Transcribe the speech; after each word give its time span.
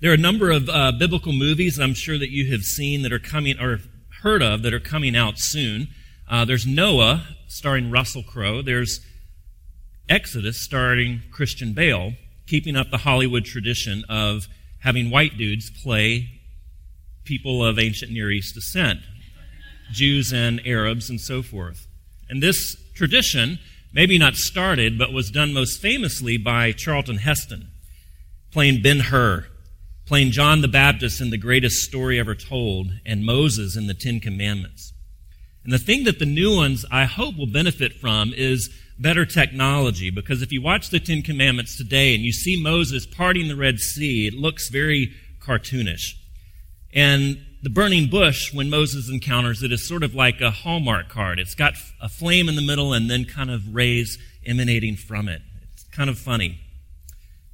There 0.00 0.12
are 0.12 0.14
a 0.14 0.16
number 0.16 0.52
of 0.52 0.68
uh, 0.68 0.92
biblical 0.92 1.32
movies 1.32 1.80
I'm 1.80 1.92
sure 1.92 2.18
that 2.18 2.30
you 2.30 2.52
have 2.52 2.62
seen 2.62 3.02
that 3.02 3.12
are 3.12 3.18
coming 3.18 3.58
or 3.58 3.80
heard 4.22 4.42
of 4.42 4.62
that 4.62 4.72
are 4.72 4.78
coming 4.78 5.16
out 5.16 5.40
soon. 5.40 5.88
Uh, 6.30 6.44
there's 6.44 6.64
Noah, 6.64 7.26
starring 7.48 7.90
Russell 7.90 8.22
Crowe. 8.22 8.62
There's 8.62 9.00
Exodus, 10.08 10.62
starring 10.62 11.22
Christian 11.32 11.72
Bale, 11.72 12.12
keeping 12.46 12.76
up 12.76 12.92
the 12.92 12.98
Hollywood 12.98 13.44
tradition 13.44 14.04
of 14.08 14.46
having 14.82 15.10
white 15.10 15.36
dudes 15.36 15.68
play 15.82 16.28
people 17.24 17.64
of 17.64 17.76
ancient 17.76 18.12
Near 18.12 18.30
East 18.30 18.54
descent, 18.54 19.00
Jews 19.90 20.32
and 20.32 20.60
Arabs 20.64 21.10
and 21.10 21.20
so 21.20 21.42
forth. 21.42 21.88
And 22.28 22.40
this 22.40 22.76
tradition, 22.94 23.58
maybe 23.92 24.16
not 24.16 24.36
started, 24.36 24.96
but 24.96 25.12
was 25.12 25.28
done 25.28 25.52
most 25.52 25.82
famously 25.82 26.36
by 26.38 26.70
Charlton 26.70 27.16
Heston, 27.16 27.72
playing 28.52 28.80
Ben 28.80 29.00
Hur 29.00 29.48
playing 30.08 30.30
John 30.30 30.62
the 30.62 30.68
Baptist 30.68 31.20
in 31.20 31.28
the 31.28 31.36
greatest 31.36 31.84
story 31.84 32.18
ever 32.18 32.34
told, 32.34 32.90
and 33.04 33.26
Moses 33.26 33.76
in 33.76 33.88
the 33.88 33.94
Ten 33.94 34.20
Commandments. 34.20 34.94
And 35.64 35.72
the 35.72 35.78
thing 35.78 36.04
that 36.04 36.18
the 36.18 36.24
new 36.24 36.56
ones, 36.56 36.86
I 36.90 37.04
hope, 37.04 37.36
will 37.36 37.46
benefit 37.46 37.92
from 37.92 38.32
is 38.34 38.70
better 38.98 39.26
technology, 39.26 40.08
because 40.08 40.40
if 40.40 40.50
you 40.50 40.62
watch 40.62 40.88
the 40.88 40.98
Ten 40.98 41.20
Commandments 41.20 41.76
today 41.76 42.14
and 42.14 42.24
you 42.24 42.32
see 42.32 42.60
Moses 42.60 43.04
parting 43.04 43.48
the 43.48 43.54
Red 43.54 43.80
Sea, 43.80 44.26
it 44.26 44.32
looks 44.32 44.70
very 44.70 45.12
cartoonish. 45.40 46.14
And 46.94 47.44
the 47.62 47.68
burning 47.68 48.08
bush, 48.08 48.54
when 48.54 48.70
Moses 48.70 49.10
encounters 49.10 49.62
it, 49.62 49.72
is 49.72 49.86
sort 49.86 50.02
of 50.02 50.14
like 50.14 50.40
a 50.40 50.50
Hallmark 50.50 51.10
card. 51.10 51.38
It's 51.38 51.54
got 51.54 51.74
a 52.00 52.08
flame 52.08 52.48
in 52.48 52.56
the 52.56 52.62
middle 52.62 52.94
and 52.94 53.10
then 53.10 53.26
kind 53.26 53.50
of 53.50 53.74
rays 53.74 54.16
emanating 54.46 54.96
from 54.96 55.28
it. 55.28 55.42
It's 55.74 55.84
kind 55.84 56.08
of 56.08 56.18
funny. 56.18 56.60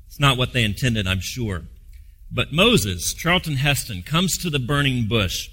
It's 0.07 0.21
not 0.21 0.39
what 0.39 0.53
they 0.53 0.63
intended, 0.63 1.09
I'm 1.09 1.21
sure. 1.21 1.65
But 2.35 2.53
Moses, 2.53 3.15
Charlton 3.15 3.57
Heston, 3.57 4.03
comes 4.03 4.37
to 4.39 4.51
the 4.51 4.59
burning 4.59 5.07
bush, 5.07 5.49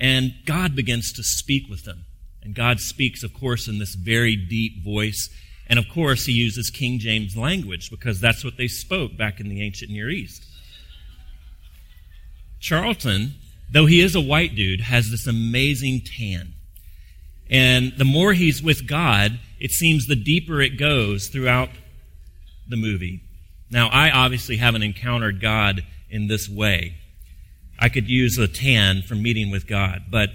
and 0.00 0.34
God 0.44 0.74
begins 0.74 1.12
to 1.12 1.22
speak 1.22 1.70
with 1.70 1.84
them. 1.84 2.04
And 2.42 2.52
God 2.52 2.80
speaks, 2.80 3.22
of 3.22 3.32
course, 3.32 3.68
in 3.68 3.78
this 3.78 3.94
very 3.94 4.34
deep 4.34 4.84
voice. 4.84 5.30
And 5.68 5.78
of 5.78 5.88
course, 5.88 6.26
he 6.26 6.32
uses 6.32 6.70
King 6.70 6.98
James 6.98 7.36
language 7.36 7.90
because 7.90 8.20
that's 8.20 8.44
what 8.44 8.56
they 8.56 8.66
spoke 8.66 9.16
back 9.16 9.38
in 9.38 9.48
the 9.48 9.62
ancient 9.62 9.90
Near 9.90 10.10
East. 10.10 10.44
Charlton, 12.58 13.34
though 13.70 13.86
he 13.86 14.00
is 14.00 14.16
a 14.16 14.20
white 14.20 14.56
dude, 14.56 14.80
has 14.80 15.10
this 15.10 15.28
amazing 15.28 16.02
tan. 16.02 16.54
And 17.48 17.92
the 17.96 18.04
more 18.04 18.32
he's 18.32 18.62
with 18.62 18.88
God, 18.88 19.38
it 19.60 19.70
seems 19.70 20.06
the 20.06 20.16
deeper 20.16 20.60
it 20.60 20.78
goes 20.78 21.28
throughout 21.28 21.68
the 22.68 22.76
movie. 22.76 23.22
Now, 23.70 23.88
I 23.88 24.10
obviously 24.10 24.56
haven't 24.56 24.82
encountered 24.82 25.40
God 25.40 25.84
in 26.08 26.28
this 26.28 26.48
way. 26.48 26.96
I 27.78 27.88
could 27.88 28.08
use 28.08 28.38
a 28.38 28.48
tan 28.48 29.02
from 29.02 29.22
meeting 29.22 29.50
with 29.50 29.66
God, 29.66 30.04
but 30.10 30.30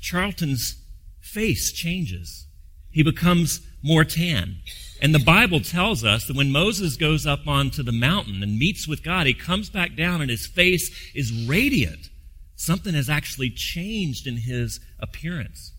Charlton's 0.00 0.82
face 1.20 1.72
changes. 1.72 2.46
He 2.90 3.02
becomes 3.02 3.60
more 3.82 4.04
tan. 4.04 4.56
And 5.00 5.14
the 5.14 5.18
Bible 5.18 5.60
tells 5.60 6.04
us 6.04 6.26
that 6.26 6.36
when 6.36 6.52
Moses 6.52 6.96
goes 6.96 7.26
up 7.26 7.46
onto 7.46 7.82
the 7.82 7.92
mountain 7.92 8.42
and 8.42 8.58
meets 8.58 8.86
with 8.86 9.02
God, 9.02 9.26
he 9.26 9.34
comes 9.34 9.70
back 9.70 9.96
down 9.96 10.20
and 10.20 10.30
his 10.30 10.46
face 10.46 10.90
is 11.14 11.46
radiant. 11.46 12.10
Something 12.56 12.94
has 12.94 13.08
actually 13.08 13.50
changed 13.50 14.26
in 14.26 14.36
his 14.36 14.80
appearance. 14.98 15.72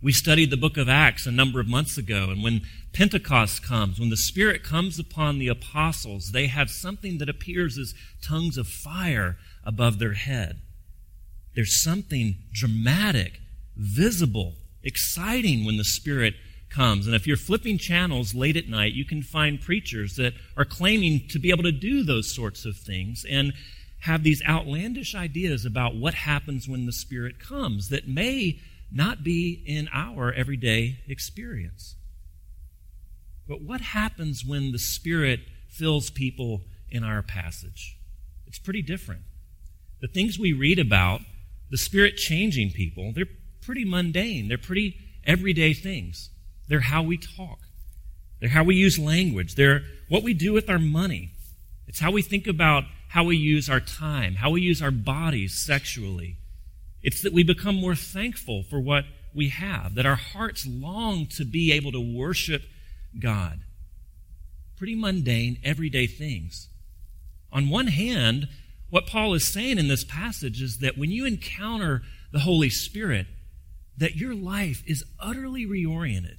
We 0.00 0.12
studied 0.12 0.50
the 0.50 0.56
book 0.56 0.76
of 0.76 0.88
Acts 0.88 1.26
a 1.26 1.32
number 1.32 1.58
of 1.58 1.66
months 1.66 1.98
ago, 1.98 2.30
and 2.30 2.42
when 2.42 2.62
Pentecost 2.92 3.64
comes, 3.64 3.98
when 3.98 4.10
the 4.10 4.16
Spirit 4.16 4.62
comes 4.62 4.96
upon 4.98 5.38
the 5.38 5.48
apostles, 5.48 6.30
they 6.32 6.46
have 6.46 6.70
something 6.70 7.18
that 7.18 7.28
appears 7.28 7.76
as 7.76 7.94
tongues 8.22 8.56
of 8.56 8.68
fire 8.68 9.38
above 9.64 9.98
their 9.98 10.14
head. 10.14 10.60
There's 11.54 11.82
something 11.82 12.36
dramatic, 12.52 13.40
visible, 13.76 14.54
exciting 14.84 15.64
when 15.64 15.78
the 15.78 15.84
Spirit 15.84 16.34
comes. 16.70 17.06
And 17.06 17.16
if 17.16 17.26
you're 17.26 17.36
flipping 17.36 17.76
channels 17.78 18.36
late 18.36 18.56
at 18.56 18.68
night, 18.68 18.92
you 18.92 19.04
can 19.04 19.22
find 19.22 19.60
preachers 19.60 20.14
that 20.14 20.34
are 20.56 20.64
claiming 20.64 21.26
to 21.30 21.40
be 21.40 21.50
able 21.50 21.64
to 21.64 21.72
do 21.72 22.04
those 22.04 22.32
sorts 22.32 22.64
of 22.64 22.76
things 22.76 23.24
and 23.28 23.52
have 24.02 24.22
these 24.22 24.42
outlandish 24.46 25.16
ideas 25.16 25.64
about 25.64 25.96
what 25.96 26.14
happens 26.14 26.68
when 26.68 26.86
the 26.86 26.92
Spirit 26.92 27.40
comes 27.40 27.88
that 27.88 28.06
may 28.06 28.60
not 28.90 29.22
be 29.22 29.62
in 29.66 29.88
our 29.92 30.32
everyday 30.32 30.98
experience. 31.06 31.96
But 33.46 33.62
what 33.62 33.80
happens 33.80 34.44
when 34.44 34.72
the 34.72 34.78
Spirit 34.78 35.40
fills 35.68 36.10
people 36.10 36.62
in 36.90 37.04
our 37.04 37.22
passage? 37.22 37.96
It's 38.46 38.58
pretty 38.58 38.82
different. 38.82 39.22
The 40.00 40.08
things 40.08 40.38
we 40.38 40.52
read 40.52 40.78
about, 40.78 41.20
the 41.70 41.78
Spirit 41.78 42.16
changing 42.16 42.70
people, 42.70 43.12
they're 43.14 43.26
pretty 43.62 43.84
mundane. 43.84 44.48
They're 44.48 44.58
pretty 44.58 44.96
everyday 45.26 45.74
things. 45.74 46.30
They're 46.68 46.80
how 46.80 47.02
we 47.02 47.18
talk. 47.18 47.58
They're 48.40 48.50
how 48.50 48.64
we 48.64 48.76
use 48.76 48.98
language. 48.98 49.54
They're 49.54 49.82
what 50.08 50.22
we 50.22 50.34
do 50.34 50.52
with 50.52 50.70
our 50.70 50.78
money. 50.78 51.30
It's 51.86 52.00
how 52.00 52.10
we 52.10 52.22
think 52.22 52.46
about 52.46 52.84
how 53.08 53.24
we 53.24 53.36
use 53.36 53.68
our 53.68 53.80
time, 53.80 54.34
how 54.34 54.50
we 54.50 54.60
use 54.60 54.82
our 54.82 54.90
bodies 54.90 55.54
sexually, 55.54 56.36
it's 57.02 57.22
that 57.22 57.32
we 57.32 57.42
become 57.42 57.76
more 57.76 57.94
thankful 57.94 58.62
for 58.62 58.80
what 58.80 59.04
we 59.34 59.48
have, 59.48 59.94
that 59.94 60.06
our 60.06 60.16
hearts 60.16 60.66
long 60.66 61.26
to 61.26 61.44
be 61.44 61.72
able 61.72 61.92
to 61.92 62.00
worship 62.00 62.62
God. 63.20 63.60
Pretty 64.76 64.94
mundane, 64.94 65.58
everyday 65.64 66.06
things. 66.06 66.68
On 67.52 67.68
one 67.68 67.88
hand, 67.88 68.48
what 68.90 69.06
Paul 69.06 69.34
is 69.34 69.46
saying 69.46 69.78
in 69.78 69.88
this 69.88 70.04
passage 70.04 70.60
is 70.62 70.78
that 70.78 70.96
when 70.98 71.10
you 71.10 71.24
encounter 71.24 72.02
the 72.32 72.40
Holy 72.40 72.70
Spirit, 72.70 73.26
that 73.96 74.16
your 74.16 74.34
life 74.34 74.82
is 74.86 75.04
utterly 75.20 75.66
reoriented, 75.66 76.38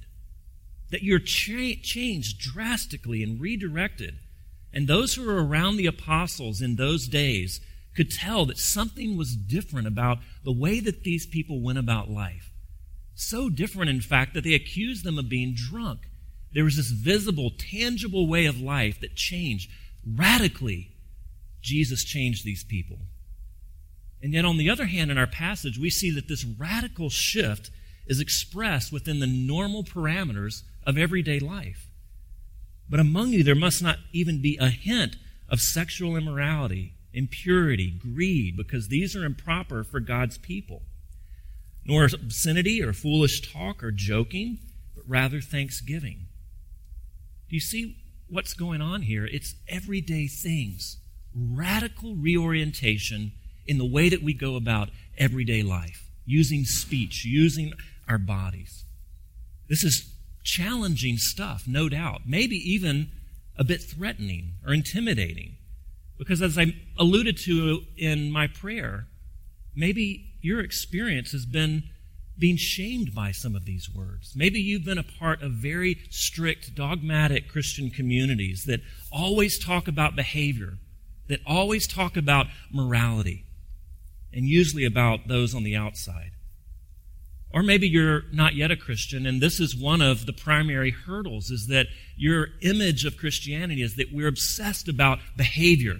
that 0.90 1.02
you're 1.02 1.18
cha- 1.18 1.80
changed 1.82 2.38
drastically 2.38 3.22
and 3.22 3.40
redirected. 3.40 4.18
And 4.72 4.86
those 4.86 5.14
who 5.14 5.24
were 5.24 5.44
around 5.44 5.76
the 5.76 5.86
apostles 5.86 6.60
in 6.60 6.76
those 6.76 7.06
days 7.06 7.60
could 7.96 8.10
tell 8.10 8.46
that 8.46 8.58
something 8.58 9.16
was 9.16 9.36
different 9.36 9.86
about 9.86 10.18
the 10.44 10.52
way 10.52 10.80
that 10.80 11.02
these 11.02 11.26
people 11.26 11.60
went 11.60 11.78
about 11.78 12.10
life. 12.10 12.52
So 13.14 13.50
different, 13.50 13.90
in 13.90 14.00
fact, 14.00 14.34
that 14.34 14.44
they 14.44 14.54
accused 14.54 15.04
them 15.04 15.18
of 15.18 15.28
being 15.28 15.54
drunk. 15.54 16.00
There 16.52 16.64
was 16.64 16.76
this 16.76 16.90
visible, 16.90 17.50
tangible 17.56 18.26
way 18.26 18.46
of 18.46 18.60
life 18.60 19.00
that 19.00 19.14
changed 19.14 19.70
radically. 20.06 20.92
Jesus 21.60 22.04
changed 22.04 22.44
these 22.44 22.64
people. 22.64 22.98
And 24.22 24.32
yet, 24.32 24.44
on 24.44 24.56
the 24.56 24.70
other 24.70 24.86
hand, 24.86 25.10
in 25.10 25.18
our 25.18 25.26
passage, 25.26 25.78
we 25.78 25.90
see 25.90 26.10
that 26.12 26.28
this 26.28 26.44
radical 26.44 27.10
shift 27.10 27.70
is 28.06 28.20
expressed 28.20 28.92
within 28.92 29.20
the 29.20 29.26
normal 29.26 29.84
parameters 29.84 30.62
of 30.86 30.98
everyday 30.98 31.38
life. 31.38 31.88
But 32.88 33.00
among 33.00 33.28
you, 33.28 33.44
there 33.44 33.54
must 33.54 33.82
not 33.82 33.98
even 34.12 34.42
be 34.42 34.56
a 34.58 34.68
hint 34.68 35.16
of 35.48 35.60
sexual 35.60 36.16
immorality 36.16 36.94
impurity, 37.12 37.90
greed, 37.90 38.56
because 38.56 38.88
these 38.88 39.16
are 39.16 39.24
improper 39.24 39.84
for 39.84 40.00
God's 40.00 40.38
people. 40.38 40.82
Nor 41.84 42.04
obscenity 42.04 42.82
or 42.82 42.92
foolish 42.92 43.52
talk 43.52 43.82
or 43.82 43.90
joking, 43.90 44.58
but 44.94 45.04
rather 45.06 45.40
thanksgiving. 45.40 46.26
Do 47.48 47.56
you 47.56 47.60
see 47.60 47.96
what's 48.28 48.54
going 48.54 48.80
on 48.80 49.02
here? 49.02 49.26
It's 49.26 49.54
everyday 49.68 50.28
things, 50.28 50.98
radical 51.34 52.14
reorientation 52.14 53.32
in 53.66 53.78
the 53.78 53.84
way 53.84 54.08
that 54.08 54.22
we 54.22 54.34
go 54.34 54.56
about 54.56 54.90
everyday 55.18 55.62
life, 55.62 56.10
using 56.24 56.64
speech, 56.64 57.24
using 57.24 57.72
our 58.08 58.18
bodies. 58.18 58.84
This 59.68 59.84
is 59.84 60.12
challenging 60.42 61.16
stuff, 61.16 61.64
no 61.66 61.88
doubt, 61.88 62.22
maybe 62.26 62.56
even 62.56 63.10
a 63.56 63.64
bit 63.64 63.82
threatening 63.82 64.54
or 64.66 64.72
intimidating. 64.72 65.56
Because 66.20 66.42
as 66.42 66.58
I 66.58 66.74
alluded 66.98 67.38
to 67.44 67.80
in 67.96 68.30
my 68.30 68.46
prayer, 68.46 69.06
maybe 69.74 70.34
your 70.42 70.60
experience 70.60 71.32
has 71.32 71.46
been 71.46 71.84
being 72.38 72.58
shamed 72.58 73.14
by 73.14 73.32
some 73.32 73.56
of 73.56 73.64
these 73.64 73.88
words. 73.88 74.34
Maybe 74.36 74.60
you've 74.60 74.84
been 74.84 74.98
a 74.98 75.02
part 75.02 75.42
of 75.42 75.52
very 75.52 75.96
strict, 76.10 76.74
dogmatic 76.74 77.48
Christian 77.48 77.88
communities 77.88 78.64
that 78.66 78.80
always 79.10 79.58
talk 79.58 79.88
about 79.88 80.14
behavior, 80.14 80.74
that 81.28 81.40
always 81.46 81.86
talk 81.86 82.18
about 82.18 82.48
morality, 82.70 83.46
and 84.30 84.44
usually 84.44 84.84
about 84.84 85.26
those 85.26 85.54
on 85.54 85.62
the 85.62 85.74
outside. 85.74 86.32
Or 87.50 87.62
maybe 87.62 87.88
you're 87.88 88.24
not 88.30 88.54
yet 88.54 88.70
a 88.70 88.76
Christian, 88.76 89.24
and 89.24 89.40
this 89.40 89.58
is 89.58 89.74
one 89.74 90.02
of 90.02 90.26
the 90.26 90.34
primary 90.34 90.90
hurdles 90.90 91.50
is 91.50 91.68
that 91.68 91.86
your 92.14 92.48
image 92.60 93.06
of 93.06 93.16
Christianity 93.16 93.80
is 93.80 93.96
that 93.96 94.12
we're 94.12 94.28
obsessed 94.28 94.86
about 94.86 95.18
behavior 95.34 95.96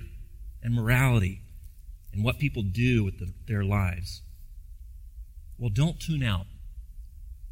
and 0.62 0.74
morality 0.74 1.40
and 2.12 2.24
what 2.24 2.38
people 2.38 2.62
do 2.62 3.04
with 3.04 3.18
the, 3.18 3.32
their 3.46 3.64
lives. 3.64 4.22
Well, 5.58 5.70
don't 5.70 6.00
tune 6.00 6.22
out. 6.22 6.46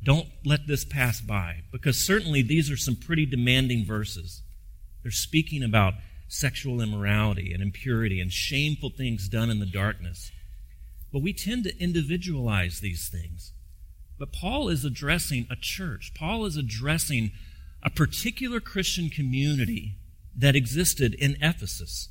Don't 0.02 0.28
let 0.44 0.66
this 0.66 0.84
pass 0.84 1.20
by 1.20 1.62
because 1.72 2.04
certainly 2.04 2.42
these 2.42 2.70
are 2.70 2.76
some 2.76 2.96
pretty 2.96 3.26
demanding 3.26 3.84
verses. 3.84 4.42
They're 5.02 5.10
speaking 5.10 5.62
about 5.62 5.94
sexual 6.28 6.80
immorality 6.80 7.52
and 7.52 7.62
impurity 7.62 8.20
and 8.20 8.32
shameful 8.32 8.90
things 8.90 9.28
done 9.28 9.50
in 9.50 9.58
the 9.58 9.66
darkness. 9.66 10.30
But 11.12 11.22
we 11.22 11.32
tend 11.32 11.64
to 11.64 11.82
individualize 11.82 12.80
these 12.80 13.08
things. 13.08 13.52
But 14.18 14.32
Paul 14.32 14.68
is 14.68 14.84
addressing 14.84 15.46
a 15.50 15.56
church. 15.56 16.12
Paul 16.14 16.44
is 16.44 16.56
addressing 16.56 17.32
a 17.82 17.90
particular 17.90 18.60
Christian 18.60 19.08
community 19.08 19.94
that 20.36 20.56
existed 20.56 21.14
in 21.14 21.36
Ephesus 21.40 22.08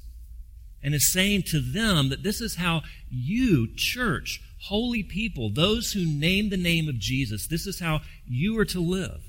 and 0.84 0.94
is 0.94 1.12
saying 1.12 1.44
to 1.44 1.60
them 1.60 2.10
that 2.10 2.24
this 2.24 2.42
is 2.42 2.56
how 2.56 2.82
you, 3.10 3.68
church, 3.76 4.42
holy 4.64 5.04
people, 5.04 5.50
those 5.50 5.94
who 5.94 6.06
name 6.06 6.50
the 6.50 6.58
name 6.58 6.88
of 6.88 7.00
Jesus, 7.00 7.48
this 7.48 7.66
is 7.66 7.80
how 7.80 8.02
you 8.26 8.58
are 8.60 8.66
to 8.66 8.80
live. 8.80 9.24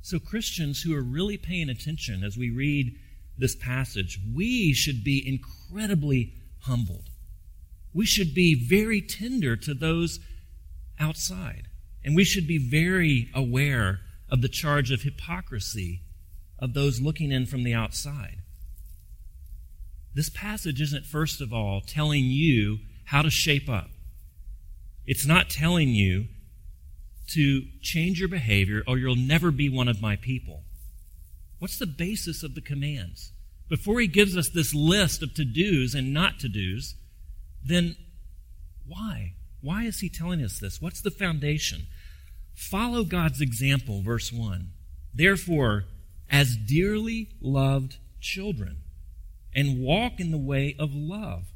So, 0.00 0.18
Christians 0.18 0.82
who 0.82 0.94
are 0.96 1.02
really 1.02 1.36
paying 1.36 1.68
attention 1.68 2.24
as 2.24 2.36
we 2.36 2.50
read 2.50 2.96
this 3.36 3.54
passage, 3.54 4.18
we 4.34 4.72
should 4.72 5.04
be 5.04 5.22
incredibly 5.26 6.32
humbled. 6.60 7.10
We 7.92 8.06
should 8.06 8.34
be 8.34 8.54
very 8.54 9.00
tender 9.00 9.56
to 9.56 9.74
those 9.74 10.20
outside. 10.98 11.68
And 12.04 12.16
we 12.16 12.24
should 12.24 12.46
be 12.46 12.58
very 12.58 13.28
aware 13.34 14.00
of 14.30 14.40
the 14.40 14.48
charge 14.48 14.90
of 14.90 15.02
hypocrisy 15.02 16.02
of 16.58 16.74
those 16.74 17.00
looking 17.00 17.30
in 17.30 17.46
from 17.46 17.64
the 17.64 17.74
outside. 17.74 18.38
This 20.18 20.30
passage 20.30 20.80
isn't, 20.80 21.06
first 21.06 21.40
of 21.40 21.52
all, 21.52 21.80
telling 21.80 22.24
you 22.24 22.78
how 23.04 23.22
to 23.22 23.30
shape 23.30 23.68
up. 23.68 23.88
It's 25.06 25.24
not 25.24 25.48
telling 25.48 25.90
you 25.90 26.24
to 27.34 27.62
change 27.82 28.18
your 28.18 28.28
behavior 28.28 28.82
or 28.84 28.98
you'll 28.98 29.14
never 29.14 29.52
be 29.52 29.68
one 29.68 29.86
of 29.86 30.02
my 30.02 30.16
people. 30.16 30.64
What's 31.60 31.78
the 31.78 31.86
basis 31.86 32.42
of 32.42 32.56
the 32.56 32.60
commands? 32.60 33.30
Before 33.68 34.00
he 34.00 34.08
gives 34.08 34.36
us 34.36 34.50
this 34.52 34.74
list 34.74 35.22
of 35.22 35.34
to 35.34 35.44
dos 35.44 35.94
and 35.94 36.12
not 36.12 36.40
to 36.40 36.48
dos, 36.48 36.96
then 37.64 37.94
why? 38.88 39.34
Why 39.60 39.84
is 39.84 40.00
he 40.00 40.08
telling 40.08 40.42
us 40.42 40.58
this? 40.58 40.82
What's 40.82 41.00
the 41.00 41.12
foundation? 41.12 41.86
Follow 42.56 43.04
God's 43.04 43.40
example, 43.40 44.02
verse 44.02 44.32
1. 44.32 44.70
Therefore, 45.14 45.84
as 46.28 46.56
dearly 46.56 47.28
loved 47.40 47.98
children, 48.20 48.78
and 49.54 49.80
walk 49.80 50.20
in 50.20 50.30
the 50.30 50.38
way 50.38 50.74
of 50.78 50.94
love, 50.94 51.46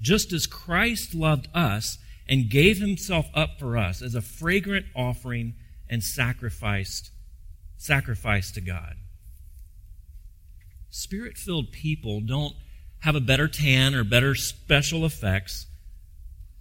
just 0.00 0.32
as 0.32 0.46
Christ 0.46 1.14
loved 1.14 1.48
us 1.54 1.98
and 2.28 2.50
gave 2.50 2.78
himself 2.78 3.26
up 3.34 3.58
for 3.58 3.76
us 3.76 4.02
as 4.02 4.14
a 4.14 4.22
fragrant 4.22 4.86
offering 4.94 5.54
and 5.88 6.02
sacrificed 6.02 7.10
sacrifice 7.76 8.50
to 8.52 8.60
God. 8.60 8.94
Spirit-filled 10.88 11.70
people 11.70 12.20
don't 12.20 12.54
have 13.00 13.14
a 13.14 13.20
better 13.20 13.48
tan 13.48 13.94
or 13.94 14.04
better 14.04 14.34
special 14.34 15.04
effects. 15.04 15.66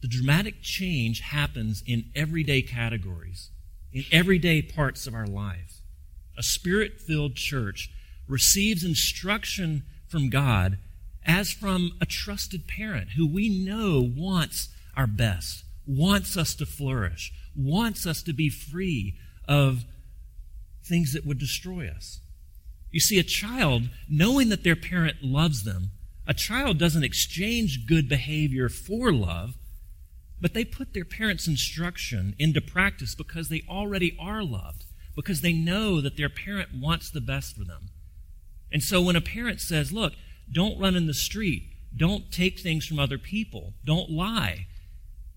The 0.01 0.09
dramatic 0.09 0.61
change 0.61 1.21
happens 1.21 1.81
in 1.85 2.11
everyday 2.13 2.61
categories, 2.61 3.51
in 3.93 4.03
everyday 4.11 4.61
parts 4.61 5.07
of 5.07 5.13
our 5.13 5.27
lives. 5.27 5.81
A 6.37 6.43
spirit-filled 6.43 7.35
church 7.35 7.89
receives 8.27 8.83
instruction 8.83 9.83
from 10.13 10.29
God 10.29 10.77
as 11.25 11.51
from 11.51 11.93
a 11.99 12.05
trusted 12.05 12.67
parent 12.67 13.13
who 13.17 13.25
we 13.25 13.49
know 13.49 13.99
wants 13.99 14.69
our 14.95 15.07
best, 15.07 15.63
wants 15.87 16.37
us 16.37 16.53
to 16.53 16.67
flourish, 16.67 17.33
wants 17.55 18.05
us 18.05 18.21
to 18.21 18.31
be 18.31 18.47
free 18.47 19.15
of 19.47 19.85
things 20.85 21.13
that 21.13 21.25
would 21.25 21.39
destroy 21.39 21.87
us. 21.87 22.19
You 22.91 22.99
see, 22.99 23.17
a 23.17 23.23
child, 23.23 23.89
knowing 24.07 24.49
that 24.49 24.63
their 24.63 24.75
parent 24.75 25.23
loves 25.23 25.63
them, 25.63 25.89
a 26.27 26.33
child 26.35 26.77
doesn't 26.77 27.03
exchange 27.03 27.87
good 27.87 28.07
behavior 28.07 28.69
for 28.69 29.11
love, 29.11 29.55
but 30.39 30.53
they 30.53 30.63
put 30.63 30.93
their 30.93 31.05
parents' 31.05 31.47
instruction 31.47 32.35
into 32.37 32.61
practice 32.61 33.15
because 33.15 33.49
they 33.49 33.63
already 33.67 34.15
are 34.19 34.43
loved, 34.43 34.85
because 35.15 35.41
they 35.41 35.53
know 35.53 36.01
that 36.01 36.17
their 36.17 36.29
parent 36.29 36.69
wants 36.79 37.09
the 37.09 37.19
best 37.19 37.55
for 37.55 37.63
them. 37.63 37.89
And 38.73 38.83
so 38.83 39.01
when 39.01 39.15
a 39.15 39.21
parent 39.21 39.61
says, 39.61 39.93
Look, 39.93 40.13
don't 40.51 40.79
run 40.79 40.95
in 40.95 41.07
the 41.07 41.13
street. 41.13 41.69
Don't 41.95 42.31
take 42.31 42.59
things 42.59 42.85
from 42.85 42.99
other 42.99 43.17
people. 43.17 43.73
Don't 43.85 44.09
lie. 44.09 44.67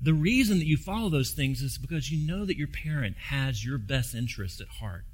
The 0.01 0.15
reason 0.15 0.59
that 0.59 0.67
you 0.67 0.77
follow 0.77 1.09
those 1.09 1.31
things 1.31 1.63
is 1.63 1.79
because 1.79 2.11
you 2.11 2.27
know 2.27 2.45
that 2.45 2.57
your 2.57 2.69
parent 2.69 3.17
has 3.29 3.65
your 3.65 3.79
best 3.79 4.15
interest 4.15 4.61
at 4.61 4.69
heart. 4.81 5.05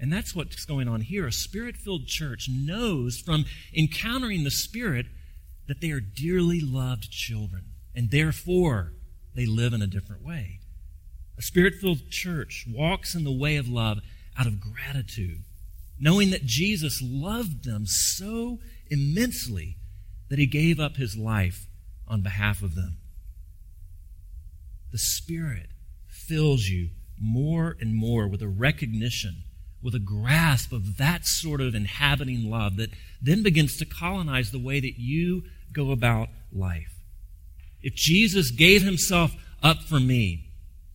And 0.00 0.12
that's 0.12 0.34
what's 0.34 0.64
going 0.64 0.88
on 0.88 1.02
here. 1.02 1.26
A 1.26 1.32
spirit 1.32 1.76
filled 1.76 2.06
church 2.06 2.48
knows 2.48 3.18
from 3.18 3.44
encountering 3.74 4.44
the 4.44 4.50
Spirit 4.50 5.06
that 5.66 5.80
they 5.80 5.90
are 5.90 6.00
dearly 6.00 6.60
loved 6.60 7.10
children, 7.10 7.64
and 7.94 8.10
therefore 8.10 8.92
they 9.34 9.44
live 9.44 9.72
in 9.72 9.82
a 9.82 9.86
different 9.86 10.24
way. 10.24 10.60
A 11.36 11.42
spirit 11.42 11.74
filled 11.74 12.10
church 12.10 12.66
walks 12.68 13.14
in 13.14 13.24
the 13.24 13.32
way 13.32 13.56
of 13.56 13.68
love 13.68 13.98
out 14.36 14.46
of 14.46 14.60
gratitude, 14.60 15.42
knowing 16.00 16.30
that 16.30 16.44
Jesus 16.44 17.00
loved 17.02 17.64
them 17.64 17.84
so 17.86 18.58
immensely 18.90 19.76
that 20.28 20.38
he 20.38 20.46
gave 20.46 20.78
up 20.78 20.96
his 20.96 21.16
life 21.16 21.66
on 22.06 22.22
behalf 22.22 22.62
of 22.62 22.74
them. 22.74 22.98
The 24.92 24.98
Spirit 24.98 25.68
fills 26.06 26.66
you 26.66 26.90
more 27.20 27.76
and 27.80 27.94
more 27.94 28.28
with 28.28 28.42
a 28.42 28.48
recognition, 28.48 29.42
with 29.82 29.94
a 29.94 30.00
grasp 30.00 30.72
of 30.72 30.96
that 30.96 31.26
sort 31.26 31.60
of 31.60 31.74
inhabiting 31.74 32.50
love 32.50 32.76
that 32.76 32.90
then 33.20 33.42
begins 33.42 33.76
to 33.76 33.84
colonize 33.84 34.50
the 34.50 34.58
way 34.58 34.80
that 34.80 34.98
you 34.98 35.42
go 35.72 35.90
about 35.90 36.28
life. 36.52 36.94
If 37.82 37.94
Jesus 37.94 38.50
gave 38.50 38.82
himself 38.82 39.34
up 39.62 39.82
for 39.82 40.00
me, 40.00 40.47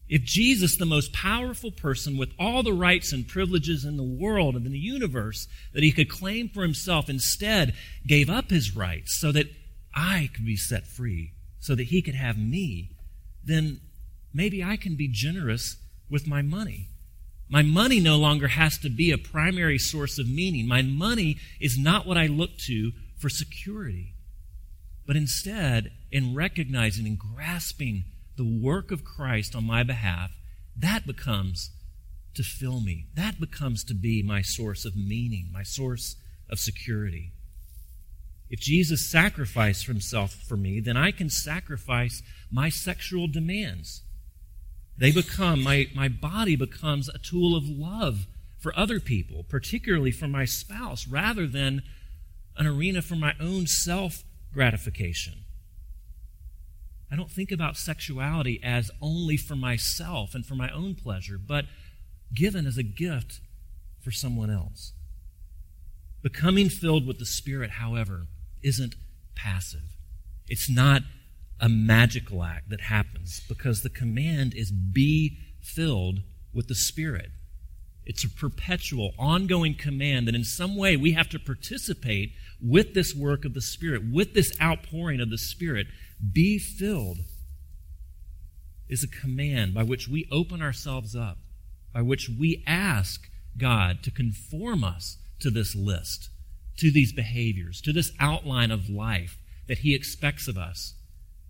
if 0.09 0.23
Jesus, 0.23 0.77
the 0.77 0.85
most 0.85 1.13
powerful 1.13 1.71
person 1.71 2.17
with 2.17 2.33
all 2.37 2.61
the 2.61 2.73
rights 2.73 3.13
and 3.13 3.27
privileges 3.27 3.85
in 3.85 3.97
the 3.97 4.03
world 4.03 4.55
and 4.55 4.65
in 4.65 4.71
the 4.71 4.77
universe 4.77 5.47
that 5.73 5.83
he 5.83 5.91
could 5.91 6.09
claim 6.09 6.49
for 6.49 6.61
himself, 6.61 7.09
instead 7.09 7.73
gave 8.05 8.29
up 8.29 8.49
his 8.49 8.75
rights 8.75 9.17
so 9.19 9.31
that 9.31 9.47
I 9.95 10.29
could 10.33 10.45
be 10.45 10.57
set 10.57 10.87
free, 10.87 11.31
so 11.59 11.73
that 11.75 11.85
he 11.85 12.01
could 12.01 12.15
have 12.15 12.37
me, 12.37 12.91
then 13.43 13.79
maybe 14.33 14.63
I 14.63 14.75
can 14.75 14.95
be 14.95 15.07
generous 15.07 15.77
with 16.09 16.27
my 16.27 16.41
money. 16.41 16.89
My 17.49 17.61
money 17.61 17.99
no 17.99 18.17
longer 18.17 18.49
has 18.49 18.77
to 18.79 18.89
be 18.89 19.11
a 19.11 19.17
primary 19.17 19.77
source 19.77 20.17
of 20.17 20.27
meaning. 20.27 20.67
My 20.67 20.81
money 20.81 21.37
is 21.59 21.77
not 21.77 22.05
what 22.05 22.17
I 22.17 22.27
look 22.27 22.57
to 22.65 22.91
for 23.17 23.29
security. 23.29 24.15
But 25.05 25.15
instead, 25.15 25.91
in 26.11 26.33
recognizing 26.33 27.05
and 27.05 27.17
grasping 27.19 28.05
the 28.35 28.59
work 28.61 28.91
of 28.91 29.03
Christ 29.03 29.55
on 29.55 29.65
my 29.65 29.83
behalf, 29.83 30.31
that 30.75 31.05
becomes 31.05 31.71
to 32.35 32.43
fill 32.43 32.79
me. 32.79 33.05
That 33.15 33.39
becomes 33.39 33.83
to 33.85 33.93
be 33.93 34.23
my 34.23 34.41
source 34.41 34.85
of 34.85 34.95
meaning, 34.95 35.49
my 35.51 35.63
source 35.63 36.15
of 36.49 36.59
security. 36.59 37.31
If 38.49 38.59
Jesus 38.59 39.09
sacrificed 39.09 39.87
himself 39.87 40.33
for 40.33 40.57
me, 40.57 40.79
then 40.79 40.97
I 40.97 41.11
can 41.11 41.29
sacrifice 41.29 42.21
my 42.51 42.69
sexual 42.69 43.27
demands. 43.27 44.03
They 44.97 45.11
become, 45.11 45.63
my, 45.63 45.87
my 45.95 46.07
body 46.07 46.55
becomes 46.55 47.09
a 47.09 47.17
tool 47.17 47.55
of 47.55 47.67
love 47.67 48.27
for 48.59 48.77
other 48.77 48.99
people, 48.99 49.43
particularly 49.43 50.11
for 50.11 50.27
my 50.27 50.45
spouse, 50.45 51.07
rather 51.07 51.47
than 51.47 51.81
an 52.55 52.67
arena 52.67 53.01
for 53.01 53.15
my 53.15 53.33
own 53.39 53.65
self 53.65 54.23
gratification. 54.53 55.42
I 57.13 57.15
don't 57.15 57.29
think 57.29 57.51
about 57.51 57.77
sexuality 57.77 58.59
as 58.63 58.89
only 58.99 59.37
for 59.37 59.55
myself 59.55 60.33
and 60.33 60.43
for 60.43 60.55
my 60.55 60.71
own 60.71 60.95
pleasure, 60.95 61.37
but 61.37 61.65
given 62.33 62.65
as 62.65 62.75
a 62.75 62.81
gift 62.81 63.39
for 64.03 64.09
someone 64.09 64.49
else. 64.49 64.93
Becoming 66.23 66.69
filled 66.69 67.05
with 67.05 67.19
the 67.19 67.27
Spirit, 67.27 67.69
however, 67.69 68.23
isn't 68.63 68.95
passive. 69.35 69.95
It's 70.47 70.67
not 70.67 71.03
a 71.59 71.69
magical 71.69 72.43
act 72.43 72.71
that 72.71 72.81
happens 72.81 73.41
because 73.47 73.83
the 73.83 73.91
command 73.91 74.55
is 74.55 74.71
be 74.71 75.37
filled 75.61 76.21
with 76.51 76.67
the 76.67 76.73
Spirit. 76.73 77.29
It's 78.05 78.23
a 78.23 78.29
perpetual, 78.29 79.13
ongoing 79.17 79.75
command 79.75 80.27
that 80.27 80.35
in 80.35 80.43
some 80.43 80.75
way 80.75 80.97
we 80.97 81.13
have 81.13 81.29
to 81.29 81.39
participate 81.39 82.33
with 82.61 82.93
this 82.93 83.15
work 83.15 83.45
of 83.45 83.53
the 83.53 83.61
Spirit, 83.61 84.03
with 84.11 84.33
this 84.33 84.51
outpouring 84.61 85.21
of 85.21 85.29
the 85.29 85.37
Spirit 85.37 85.87
be 86.31 86.57
filled 86.57 87.19
is 88.89 89.03
a 89.03 89.21
command 89.21 89.73
by 89.73 89.83
which 89.83 90.07
we 90.07 90.27
open 90.31 90.61
ourselves 90.61 91.15
up, 91.15 91.37
by 91.93 92.01
which 92.01 92.29
we 92.39 92.63
ask 92.67 93.21
God 93.57 94.03
to 94.03 94.11
conform 94.11 94.83
us 94.83 95.17
to 95.39 95.49
this 95.49 95.75
list, 95.75 96.29
to 96.77 96.91
these 96.91 97.13
behaviors, 97.13 97.81
to 97.81 97.93
this 97.93 98.11
outline 98.19 98.71
of 98.71 98.89
life 98.89 99.37
that 99.67 99.79
He 99.79 99.95
expects 99.95 100.47
of 100.47 100.57
us. 100.57 100.95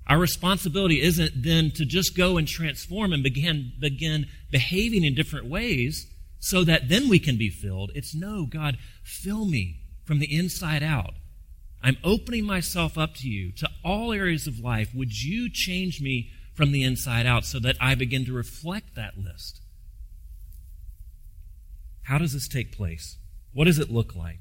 Our 0.07 0.19
responsibility 0.19 1.01
isn't 1.01 1.43
then 1.43 1.71
to 1.71 1.85
just 1.85 2.15
go 2.15 2.37
and 2.37 2.47
transform 2.47 3.13
and 3.13 3.23
begin, 3.23 3.73
begin 3.79 4.27
behaving 4.51 5.03
in 5.03 5.15
different 5.15 5.47
ways 5.47 6.12
so 6.43 6.65
that 6.65 6.89
then 6.89 7.07
we 7.07 7.19
can 7.19 7.37
be 7.37 7.49
filled. 7.49 7.89
It's 7.95 8.13
no, 8.13 8.45
God, 8.45 8.77
fill 9.01 9.45
me 9.45 9.77
from 10.03 10.19
the 10.19 10.37
inside 10.37 10.83
out. 10.83 11.13
I'm 11.81 11.95
opening 12.03 12.43
myself 12.43 12.97
up 12.97 13.15
to 13.15 13.29
you, 13.29 13.53
to 13.53 13.69
all 13.81 14.11
areas 14.11 14.45
of 14.45 14.59
life. 14.59 14.89
Would 14.93 15.23
you 15.23 15.49
change 15.49 16.01
me 16.01 16.31
from 16.53 16.73
the 16.73 16.83
inside 16.83 17.25
out 17.25 17.45
so 17.45 17.59
that 17.61 17.77
I 17.79 17.95
begin 17.95 18.25
to 18.25 18.33
reflect 18.33 18.93
that 18.95 19.17
list? 19.17 19.61
How 22.03 22.17
does 22.17 22.33
this 22.33 22.49
take 22.49 22.75
place? 22.75 23.17
What 23.53 23.63
does 23.63 23.79
it 23.79 23.89
look 23.89 24.13
like? 24.13 24.39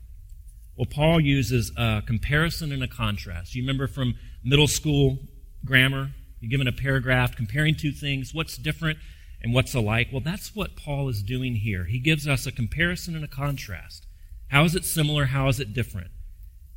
Well, 0.77 0.89
Paul 0.93 1.21
uses 1.21 1.71
a 1.77 2.03
comparison 2.05 2.73
and 2.73 2.83
a 2.83 2.89
contrast. 2.89 3.55
You 3.55 3.63
remember 3.63 3.87
from 3.87 4.15
middle 4.43 4.67
school 4.67 5.19
grammar? 5.65 6.11
You're 6.41 6.51
given 6.51 6.67
a 6.67 6.73
paragraph 6.73 7.37
comparing 7.37 7.77
two 7.77 7.93
things. 7.93 8.35
What's 8.35 8.57
different 8.57 8.99
and 9.43 9.53
what's 9.53 9.75
alike? 9.75 10.09
Well, 10.13 10.21
that's 10.21 10.55
what 10.55 10.77
Paul 10.77 11.09
is 11.09 11.23
doing 11.23 11.57
here. 11.57 11.85
He 11.85 11.99
gives 11.99 12.29
us 12.29 12.47
a 12.47 12.53
comparison 12.53 13.17
and 13.17 13.25
a 13.25 13.29
contrast. 13.29 14.07
How 14.49 14.65
is 14.65 14.75
it 14.75 14.85
similar? 14.85 15.27
How 15.27 15.49
is 15.49 15.59
it 15.59 15.75
different? 15.75 16.11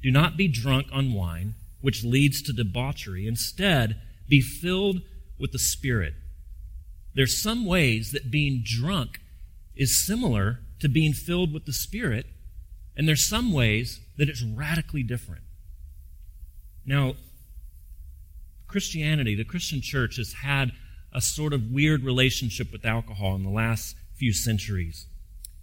Do 0.01 0.11
not 0.11 0.37
be 0.37 0.47
drunk 0.47 0.87
on 0.91 1.13
wine, 1.13 1.55
which 1.81 2.03
leads 2.03 2.41
to 2.43 2.53
debauchery. 2.53 3.27
Instead, 3.27 4.01
be 4.27 4.41
filled 4.41 5.01
with 5.37 5.51
the 5.51 5.59
Spirit. 5.59 6.13
There's 7.13 7.41
some 7.41 7.65
ways 7.65 8.11
that 8.11 8.31
being 8.31 8.63
drunk 8.65 9.19
is 9.75 10.05
similar 10.05 10.59
to 10.79 10.89
being 10.89 11.13
filled 11.13 11.53
with 11.53 11.65
the 11.65 11.73
Spirit, 11.73 12.25
and 12.97 13.07
there's 13.07 13.27
some 13.27 13.51
ways 13.51 13.99
that 14.17 14.29
it's 14.29 14.43
radically 14.43 15.03
different. 15.03 15.43
Now, 16.85 17.15
Christianity, 18.67 19.35
the 19.35 19.43
Christian 19.43 19.81
church, 19.81 20.17
has 20.17 20.33
had 20.43 20.71
a 21.15 21.21
sort 21.21 21.53
of 21.53 21.71
weird 21.71 22.03
relationship 22.03 22.73
with 22.73 22.85
alcohol 22.85 23.35
in 23.35 23.43
the 23.43 23.49
last 23.49 23.95
few 24.15 24.33
centuries. 24.33 25.07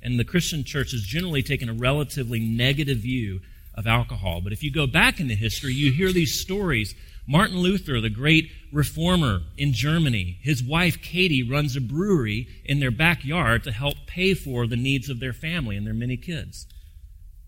And 0.02 0.18
the 0.18 0.24
Christian 0.24 0.64
church 0.64 0.92
has 0.92 1.02
generally 1.02 1.42
taken 1.42 1.68
a 1.68 1.74
relatively 1.74 2.40
negative 2.40 2.98
view 2.98 3.40
of 3.74 3.86
alcohol. 3.86 4.40
But 4.42 4.54
if 4.54 4.62
you 4.62 4.72
go 4.72 4.86
back 4.86 5.20
into 5.20 5.34
history, 5.34 5.74
you 5.74 5.92
hear 5.92 6.10
these 6.10 6.40
stories. 6.40 6.94
Martin 7.28 7.58
Luther, 7.58 8.00
the 8.00 8.10
great 8.10 8.50
reformer 8.72 9.42
in 9.58 9.74
Germany, 9.74 10.38
his 10.40 10.62
wife 10.62 11.02
Katie 11.02 11.42
runs 11.42 11.76
a 11.76 11.80
brewery 11.80 12.48
in 12.64 12.80
their 12.80 12.90
backyard 12.90 13.62
to 13.64 13.72
help 13.72 13.94
pay 14.06 14.32
for 14.32 14.66
the 14.66 14.76
needs 14.76 15.10
of 15.10 15.20
their 15.20 15.34
family 15.34 15.76
and 15.76 15.86
their 15.86 15.94
many 15.94 16.16
kids. 16.16 16.66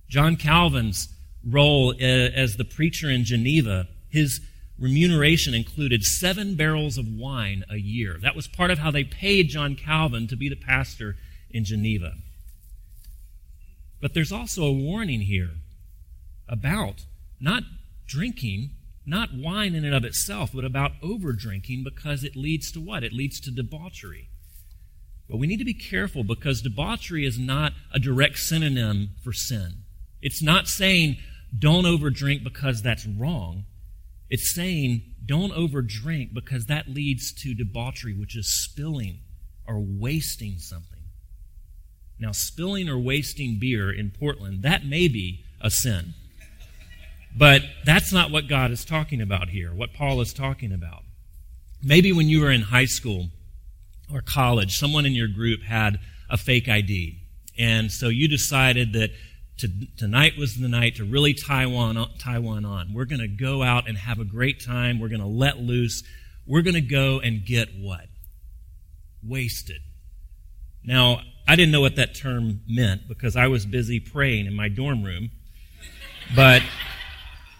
John 0.08 0.36
Calvin's 0.36 1.08
role 1.46 1.94
uh, 1.94 2.04
as 2.04 2.56
the 2.56 2.64
preacher 2.64 3.10
in 3.10 3.24
Geneva, 3.24 3.88
his 4.10 4.40
remuneration 4.78 5.54
included 5.54 6.02
seven 6.02 6.56
barrels 6.56 6.98
of 6.98 7.06
wine 7.08 7.64
a 7.70 7.76
year. 7.76 8.16
That 8.20 8.36
was 8.36 8.48
part 8.48 8.70
of 8.70 8.78
how 8.78 8.90
they 8.90 9.04
paid 9.04 9.48
John 9.48 9.76
Calvin 9.76 10.26
to 10.28 10.36
be 10.36 10.48
the 10.48 10.56
pastor 10.56 11.16
in 11.50 11.64
Geneva. 11.64 12.14
But 14.00 14.14
there's 14.14 14.32
also 14.32 14.64
a 14.64 14.72
warning 14.72 15.22
here 15.22 15.50
about 16.48 17.04
not 17.40 17.62
drinking, 18.06 18.70
not 19.06 19.34
wine 19.34 19.74
in 19.74 19.84
and 19.84 19.94
of 19.94 20.04
itself, 20.04 20.50
but 20.54 20.64
about 20.64 20.92
over 21.02 21.32
drinking 21.32 21.84
because 21.84 22.24
it 22.24 22.36
leads 22.36 22.70
to 22.72 22.80
what? 22.80 23.04
It 23.04 23.12
leads 23.12 23.40
to 23.40 23.50
debauchery. 23.50 24.28
But 25.28 25.38
we 25.38 25.46
need 25.46 25.58
to 25.58 25.64
be 25.64 25.74
careful 25.74 26.22
because 26.22 26.60
debauchery 26.60 27.24
is 27.24 27.38
not 27.38 27.72
a 27.92 27.98
direct 27.98 28.38
synonym 28.38 29.10
for 29.22 29.32
sin. 29.32 29.84
It's 30.20 30.42
not 30.42 30.68
saying 30.68 31.16
don't 31.56 31.84
overdrink 31.84 32.42
because 32.44 32.82
that's 32.82 33.06
wrong. 33.06 33.64
It's 34.30 34.54
saying 34.54 35.02
don't 35.24 35.52
overdrink 35.52 36.34
because 36.34 36.66
that 36.66 36.88
leads 36.88 37.32
to 37.42 37.54
debauchery, 37.54 38.14
which 38.14 38.36
is 38.36 38.62
spilling 38.62 39.20
or 39.66 39.80
wasting 39.80 40.58
something. 40.58 41.00
Now, 42.18 42.32
spilling 42.32 42.88
or 42.88 42.98
wasting 42.98 43.58
beer 43.58 43.92
in 43.92 44.10
Portland, 44.10 44.62
that 44.62 44.84
may 44.86 45.08
be 45.08 45.44
a 45.60 45.70
sin. 45.70 46.14
But 47.36 47.62
that's 47.84 48.12
not 48.12 48.30
what 48.30 48.48
God 48.48 48.70
is 48.70 48.84
talking 48.84 49.20
about 49.20 49.48
here, 49.48 49.74
what 49.74 49.92
Paul 49.92 50.20
is 50.20 50.32
talking 50.32 50.72
about. 50.72 51.02
Maybe 51.82 52.12
when 52.12 52.28
you 52.28 52.40
were 52.40 52.50
in 52.50 52.62
high 52.62 52.84
school 52.84 53.30
or 54.12 54.20
college, 54.22 54.78
someone 54.78 55.04
in 55.04 55.12
your 55.12 55.28
group 55.28 55.62
had 55.62 55.98
a 56.30 56.36
fake 56.36 56.68
ID. 56.68 57.18
And 57.58 57.90
so 57.90 58.08
you 58.08 58.28
decided 58.28 58.92
that 58.92 59.10
to, 59.58 59.68
tonight 59.96 60.36
was 60.36 60.56
the 60.56 60.68
night 60.68 60.96
to 60.96 61.04
really 61.04 61.34
tie 61.34 61.66
one, 61.66 61.96
tie 62.18 62.38
one 62.38 62.64
on. 62.64 62.92
We're 62.92 63.04
going 63.04 63.20
to 63.20 63.28
go 63.28 63.62
out 63.62 63.88
and 63.88 63.96
have 63.96 64.18
a 64.18 64.24
great 64.24 64.64
time. 64.64 64.98
We're 64.98 65.08
going 65.08 65.20
to 65.20 65.26
let 65.26 65.58
loose. 65.58 66.02
We're 66.46 66.62
going 66.62 66.74
to 66.74 66.80
go 66.80 67.20
and 67.20 67.44
get 67.44 67.68
what? 67.78 68.06
Wasted. 69.22 69.80
Now, 70.84 71.20
I 71.46 71.56
didn't 71.56 71.72
know 71.72 71.80
what 71.80 71.96
that 71.96 72.14
term 72.14 72.60
meant 72.68 73.08
because 73.08 73.36
I 73.36 73.46
was 73.46 73.64
busy 73.64 74.00
praying 74.00 74.46
in 74.46 74.54
my 74.54 74.68
dorm 74.68 75.02
room. 75.02 75.30
But 76.34 76.62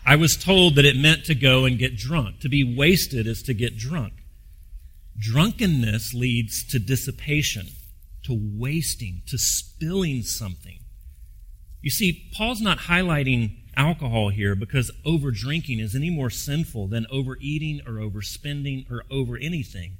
I 0.06 0.16
was 0.16 0.36
told 0.36 0.74
that 0.74 0.84
it 0.84 0.96
meant 0.96 1.24
to 1.26 1.34
go 1.34 1.64
and 1.64 1.78
get 1.78 1.96
drunk. 1.96 2.40
To 2.40 2.48
be 2.48 2.76
wasted 2.76 3.26
is 3.26 3.42
to 3.44 3.54
get 3.54 3.78
drunk. 3.78 4.14
Drunkenness 5.18 6.12
leads 6.12 6.64
to 6.72 6.78
dissipation, 6.78 7.68
to 8.24 8.36
wasting, 8.58 9.22
to 9.28 9.38
spilling 9.38 10.22
something. 10.22 10.80
You 11.84 11.90
see, 11.90 12.30
Paul's 12.32 12.62
not 12.62 12.78
highlighting 12.78 13.56
alcohol 13.76 14.30
here 14.30 14.54
because 14.54 14.90
over 15.04 15.30
drinking 15.30 15.80
is 15.80 15.94
any 15.94 16.08
more 16.08 16.30
sinful 16.30 16.86
than 16.88 17.06
overeating 17.10 17.82
or 17.86 17.96
overspending 17.96 18.90
or 18.90 19.04
over 19.10 19.36
anything. 19.36 19.98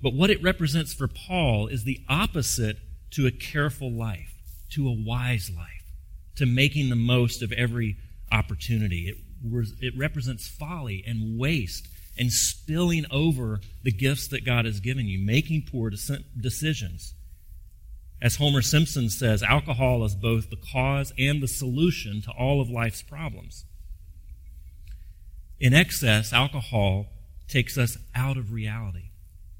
But 0.00 0.14
what 0.14 0.30
it 0.30 0.42
represents 0.42 0.94
for 0.94 1.06
Paul 1.06 1.66
is 1.66 1.84
the 1.84 2.00
opposite 2.08 2.78
to 3.10 3.26
a 3.26 3.30
careful 3.30 3.92
life, 3.92 4.36
to 4.70 4.88
a 4.88 4.96
wise 5.06 5.50
life, 5.54 5.84
to 6.36 6.46
making 6.46 6.88
the 6.88 6.96
most 6.96 7.42
of 7.42 7.52
every 7.52 7.98
opportunity. 8.32 9.10
It, 9.10 9.68
it 9.82 9.92
represents 9.98 10.48
folly 10.48 11.04
and 11.06 11.38
waste 11.38 11.88
and 12.16 12.32
spilling 12.32 13.04
over 13.10 13.60
the 13.82 13.92
gifts 13.92 14.28
that 14.28 14.46
God 14.46 14.64
has 14.64 14.80
given 14.80 15.04
you, 15.04 15.18
making 15.18 15.66
poor 15.70 15.90
decisions. 15.90 17.12
As 18.20 18.36
Homer 18.36 18.62
Simpson 18.62 19.10
says, 19.10 19.42
alcohol 19.42 20.04
is 20.04 20.14
both 20.14 20.48
the 20.48 20.56
cause 20.72 21.12
and 21.18 21.42
the 21.42 21.48
solution 21.48 22.22
to 22.22 22.30
all 22.30 22.60
of 22.60 22.70
life's 22.70 23.02
problems. 23.02 23.64
In 25.60 25.74
excess, 25.74 26.32
alcohol 26.32 27.06
takes 27.48 27.76
us 27.76 27.98
out 28.14 28.36
of 28.36 28.52
reality. 28.52 29.10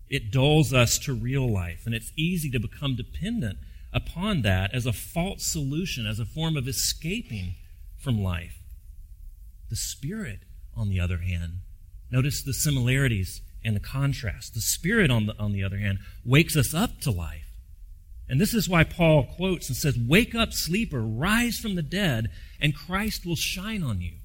It 0.09 0.31
dulls 0.31 0.73
us 0.73 0.99
to 1.01 1.13
real 1.13 1.51
life, 1.51 1.83
and 1.85 1.95
it's 1.95 2.13
easy 2.17 2.51
to 2.51 2.61
become 2.61 2.97
dependent 2.97 3.59
upon 3.93 4.43
that 4.43 4.75
as 4.75 4.87
a 4.87 4.93
false 4.93 5.45
solution, 5.45 6.07
as 6.07 6.19
a 6.19 6.25
form 6.25 6.57
of 6.57 6.69
escaping 6.69 7.55
from 7.97 8.23
life. 8.23 8.59
The 9.69 9.77
Spirit, 9.77 10.41
on 10.77 10.89
the 10.89 11.01
other 11.01 11.19
hand, 11.19 11.61
notice 12.11 12.43
the 12.43 12.53
similarities 12.53 13.43
and 13.65 13.75
the 13.75 13.81
contrast. 13.81 14.55
The 14.55 14.61
Spirit, 14.61 15.11
on 15.11 15.27
the, 15.27 15.37
on 15.39 15.53
the 15.53 15.65
other 15.65 15.79
hand, 15.79 15.99
wakes 16.25 16.57
us 16.57 16.73
up 16.73 17.01
to 17.01 17.11
life. 17.11 17.46
And 18.29 18.41
this 18.41 18.55
is 18.55 18.69
why 18.69 18.85
Paul 18.85 19.25
quotes 19.37 19.69
and 19.69 19.77
says, 19.77 19.97
Wake 19.99 20.35
up, 20.35 20.53
sleeper, 20.53 21.01
rise 21.01 21.59
from 21.59 21.77
the 21.77 21.83
dead, 21.83 22.31
and 22.61 22.75
Christ 22.75 23.25
will 23.25 23.37
shine 23.37 23.83
on 23.83 24.01
you. 24.01 24.17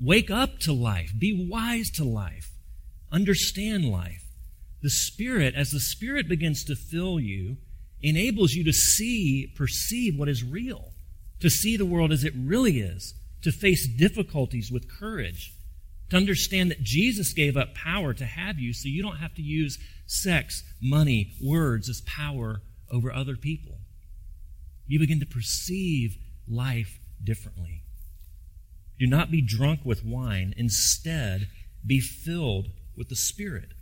Wake 0.00 0.30
up 0.30 0.58
to 0.60 0.72
life. 0.72 1.12
Be 1.18 1.46
wise 1.50 1.90
to 1.92 2.04
life. 2.04 2.50
Understand 3.12 3.84
life. 3.86 4.24
The 4.82 4.90
Spirit, 4.90 5.54
as 5.54 5.70
the 5.70 5.80
Spirit 5.80 6.28
begins 6.28 6.64
to 6.64 6.76
fill 6.76 7.18
you, 7.20 7.56
enables 8.02 8.52
you 8.52 8.64
to 8.64 8.72
see, 8.72 9.52
perceive 9.56 10.18
what 10.18 10.28
is 10.28 10.44
real, 10.44 10.92
to 11.40 11.50
see 11.50 11.76
the 11.76 11.86
world 11.86 12.12
as 12.12 12.24
it 12.24 12.34
really 12.36 12.80
is, 12.80 13.14
to 13.42 13.52
face 13.52 13.88
difficulties 13.88 14.70
with 14.70 14.90
courage, 14.98 15.54
to 16.10 16.16
understand 16.16 16.70
that 16.70 16.82
Jesus 16.82 17.32
gave 17.32 17.56
up 17.56 17.74
power 17.74 18.14
to 18.14 18.24
have 18.24 18.58
you 18.58 18.72
so 18.72 18.88
you 18.88 19.02
don't 19.02 19.16
have 19.16 19.34
to 19.34 19.42
use 19.42 19.78
sex, 20.06 20.62
money, 20.80 21.34
words 21.42 21.88
as 21.88 22.00
power 22.02 22.60
over 22.90 23.12
other 23.12 23.36
people. 23.36 23.78
You 24.86 24.98
begin 24.98 25.20
to 25.20 25.26
perceive 25.26 26.16
life 26.48 27.00
differently. 27.22 27.82
Do 28.98 29.06
not 29.06 29.30
be 29.30 29.42
drunk 29.42 29.80
with 29.84 30.04
wine. 30.04 30.54
Instead, 30.56 31.48
be 31.84 32.00
filled 32.00 32.68
with 32.96 33.08
the 33.08 33.16
Spirit. 33.16 33.72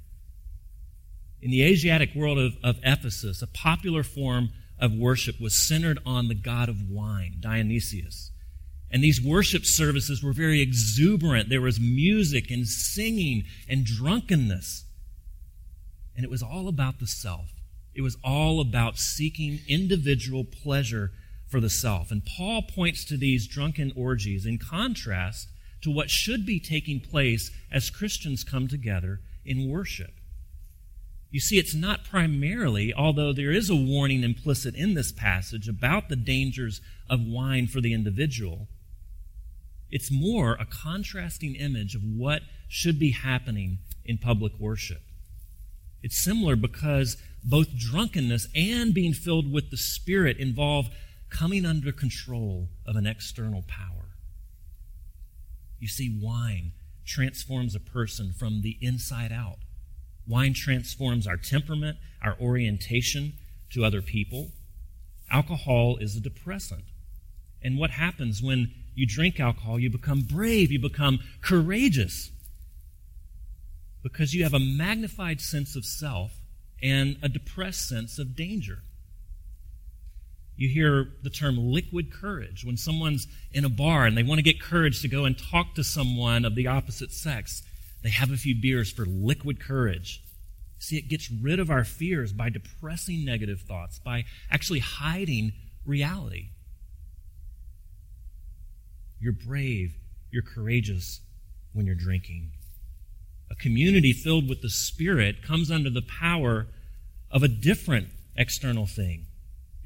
In 1.40 1.50
the 1.50 1.62
Asiatic 1.62 2.14
world 2.14 2.38
of, 2.38 2.54
of 2.64 2.78
Ephesus, 2.82 3.42
a 3.42 3.46
popular 3.46 4.02
form 4.02 4.50
of 4.78 4.92
worship 4.92 5.40
was 5.40 5.54
centered 5.54 5.98
on 6.04 6.28
the 6.28 6.34
god 6.34 6.68
of 6.68 6.90
wine, 6.90 7.36
Dionysius. 7.40 8.30
And 8.90 9.02
these 9.02 9.20
worship 9.20 9.64
services 9.64 10.22
were 10.22 10.32
very 10.32 10.60
exuberant. 10.60 11.48
There 11.48 11.60
was 11.60 11.80
music 11.80 12.50
and 12.50 12.66
singing 12.66 13.44
and 13.68 13.84
drunkenness. 13.84 14.84
And 16.16 16.24
it 16.24 16.30
was 16.30 16.42
all 16.42 16.68
about 16.68 17.00
the 17.00 17.06
self. 17.06 17.53
It 17.94 18.02
was 18.02 18.16
all 18.24 18.60
about 18.60 18.98
seeking 18.98 19.60
individual 19.68 20.44
pleasure 20.44 21.12
for 21.48 21.60
the 21.60 21.70
self. 21.70 22.10
And 22.10 22.22
Paul 22.24 22.62
points 22.62 23.04
to 23.06 23.16
these 23.16 23.46
drunken 23.46 23.92
orgies 23.94 24.46
in 24.46 24.58
contrast 24.58 25.48
to 25.82 25.90
what 25.90 26.10
should 26.10 26.44
be 26.44 26.58
taking 26.58 26.98
place 26.98 27.50
as 27.70 27.90
Christians 27.90 28.42
come 28.42 28.66
together 28.66 29.20
in 29.44 29.70
worship. 29.70 30.12
You 31.30 31.40
see, 31.40 31.58
it's 31.58 31.74
not 31.74 32.04
primarily, 32.04 32.94
although 32.94 33.32
there 33.32 33.50
is 33.50 33.68
a 33.68 33.76
warning 33.76 34.22
implicit 34.22 34.74
in 34.74 34.94
this 34.94 35.12
passage 35.12 35.68
about 35.68 36.08
the 36.08 36.16
dangers 36.16 36.80
of 37.10 37.20
wine 37.26 37.66
for 37.66 37.80
the 37.80 37.92
individual, 37.92 38.68
It's 39.94 40.10
more 40.10 40.54
a 40.54 40.66
contrasting 40.66 41.54
image 41.54 41.94
of 41.94 42.02
what 42.02 42.42
should 42.68 42.98
be 42.98 43.12
happening 43.12 43.78
in 44.04 44.18
public 44.18 44.52
worship. 44.58 45.02
It's 46.04 46.22
similar 46.22 46.54
because 46.54 47.16
both 47.42 47.78
drunkenness 47.78 48.48
and 48.54 48.92
being 48.92 49.14
filled 49.14 49.50
with 49.50 49.70
the 49.70 49.78
Spirit 49.78 50.36
involve 50.36 50.90
coming 51.30 51.64
under 51.64 51.92
control 51.92 52.68
of 52.86 52.94
an 52.96 53.06
external 53.06 53.62
power. 53.66 54.10
You 55.80 55.88
see, 55.88 56.20
wine 56.22 56.72
transforms 57.06 57.74
a 57.74 57.80
person 57.80 58.34
from 58.38 58.60
the 58.60 58.76
inside 58.82 59.32
out. 59.32 59.60
Wine 60.28 60.52
transforms 60.52 61.26
our 61.26 61.38
temperament, 61.38 61.96
our 62.22 62.36
orientation 62.38 63.32
to 63.70 63.82
other 63.82 64.02
people. 64.02 64.50
Alcohol 65.30 65.96
is 65.96 66.16
a 66.16 66.20
depressant. 66.20 66.84
And 67.62 67.78
what 67.78 67.92
happens 67.92 68.42
when 68.42 68.74
you 68.94 69.06
drink 69.06 69.40
alcohol? 69.40 69.78
You 69.78 69.88
become 69.88 70.20
brave, 70.20 70.70
you 70.70 70.78
become 70.78 71.20
courageous 71.40 72.30
because 74.04 74.34
you 74.34 74.44
have 74.44 74.54
a 74.54 74.60
magnified 74.60 75.40
sense 75.40 75.74
of 75.74 75.84
self 75.84 76.30
and 76.80 77.16
a 77.22 77.28
depressed 77.28 77.88
sense 77.88 78.18
of 78.18 78.36
danger. 78.36 78.82
You 80.56 80.68
hear 80.68 81.08
the 81.22 81.30
term 81.30 81.56
liquid 81.56 82.12
courage 82.12 82.64
when 82.64 82.76
someone's 82.76 83.26
in 83.50 83.64
a 83.64 83.70
bar 83.70 84.04
and 84.04 84.16
they 84.16 84.22
want 84.22 84.38
to 84.38 84.42
get 84.42 84.60
courage 84.60 85.00
to 85.00 85.08
go 85.08 85.24
and 85.24 85.36
talk 85.36 85.74
to 85.74 85.82
someone 85.82 86.44
of 86.44 86.54
the 86.54 86.66
opposite 86.66 87.12
sex. 87.12 87.62
They 88.02 88.10
have 88.10 88.30
a 88.30 88.36
few 88.36 88.54
beers 88.60 88.92
for 88.92 89.06
liquid 89.06 89.58
courage. 89.58 90.22
See, 90.78 90.98
it 90.98 91.08
gets 91.08 91.30
rid 91.30 91.58
of 91.58 91.70
our 91.70 91.82
fears 91.82 92.34
by 92.34 92.50
depressing 92.50 93.24
negative 93.24 93.62
thoughts, 93.62 93.98
by 93.98 94.26
actually 94.50 94.80
hiding 94.80 95.52
reality. 95.86 96.50
You're 99.18 99.32
brave, 99.32 99.96
you're 100.30 100.42
courageous 100.42 101.20
when 101.72 101.86
you're 101.86 101.94
drinking. 101.94 102.50
A 103.50 103.54
community 103.54 104.12
filled 104.12 104.48
with 104.48 104.62
the 104.62 104.70
Spirit 104.70 105.42
comes 105.42 105.70
under 105.70 105.90
the 105.90 106.02
power 106.02 106.66
of 107.30 107.42
a 107.42 107.48
different 107.48 108.08
external 108.36 108.86
thing. 108.86 109.26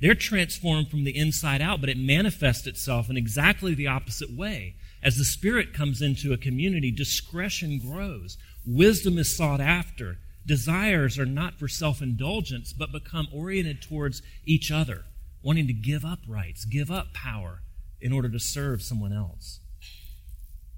They're 0.01 0.15
transformed 0.15 0.89
from 0.91 1.05
the 1.05 1.17
inside 1.17 1.61
out, 1.61 1.81
but 1.81 1.91
it 1.91 1.99
manifests 1.99 2.67
itself 2.67 3.11
in 3.11 3.17
exactly 3.17 3.75
the 3.75 3.89
opposite 3.89 4.31
way. 4.31 4.77
As 5.03 5.17
the 5.17 5.25
Spirit 5.25 5.73
comes 5.73 6.01
into 6.01 6.33
a 6.33 6.39
community, 6.39 6.91
discretion 6.91 7.79
grows, 7.79 8.37
wisdom 8.65 9.19
is 9.19 9.37
sought 9.37 9.61
after, 9.61 10.19
desires 10.47 11.19
are 11.19 11.27
not 11.27 11.59
for 11.59 11.69
self 11.69 12.01
indulgence, 12.01 12.73
but 12.73 12.93
become 12.93 13.29
oriented 13.33 13.83
towards 13.83 14.23
each 14.47 14.71
other, 14.71 15.05
wanting 15.43 15.67
to 15.67 15.73
give 15.73 16.05
up 16.05 16.21
rights, 16.29 16.65
give 16.65 16.91
up 16.91 17.13
power 17.13 17.63
in 18.01 18.13
order 18.13 18.29
to 18.29 18.39
serve 18.39 18.83
someone 18.83 19.13
else. 19.13 19.61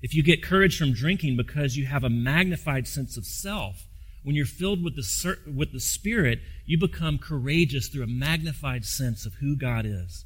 If 0.02 0.14
you 0.14 0.23
get 0.23 0.42
courage 0.42 0.78
from 0.78 0.92
drinking 0.92 1.37
because 1.37 1.76
you 1.76 1.87
have 1.87 2.04
a 2.04 2.11
magnified 2.11 2.87
sense 2.87 3.16
of 3.16 3.26
self, 3.26 3.87
when 4.23 4.35
you're 4.35 4.47
filled 4.47 4.83
with 4.83 4.97
the, 4.97 5.37
with 5.54 5.73
the 5.73 5.80
Spirit, 5.80 6.40
you 6.66 6.78
become 6.78 7.19
courageous 7.19 7.88
through 7.88 8.04
a 8.04 8.09
magnified 8.09 8.85
sense 8.85 9.26
of 9.26 9.35
who 9.35 9.57
God 9.57 9.87
is. 9.87 10.25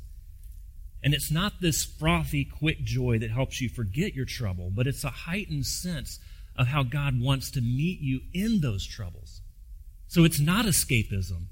And 1.03 1.13
it's 1.13 1.31
not 1.31 1.61
this 1.61 1.85
frothy, 1.85 2.45
quick 2.45 2.83
joy 2.83 3.19
that 3.19 3.31
helps 3.31 3.61
you 3.61 3.69
forget 3.69 4.15
your 4.15 4.25
trouble, 4.25 4.71
but 4.75 4.87
it's 4.87 5.05
a 5.05 5.11
heightened 5.11 5.67
sense 5.67 6.19
of 6.57 6.69
how 6.69 6.83
God 6.83 7.21
wants 7.21 7.51
to 7.53 7.61
meet 7.61 8.01
you 8.01 8.21
in 8.33 8.61
those 8.61 8.87
troubles. 8.87 9.43
So 10.07 10.25
it's 10.25 10.41
not 10.41 10.65
escapism. 10.65 11.47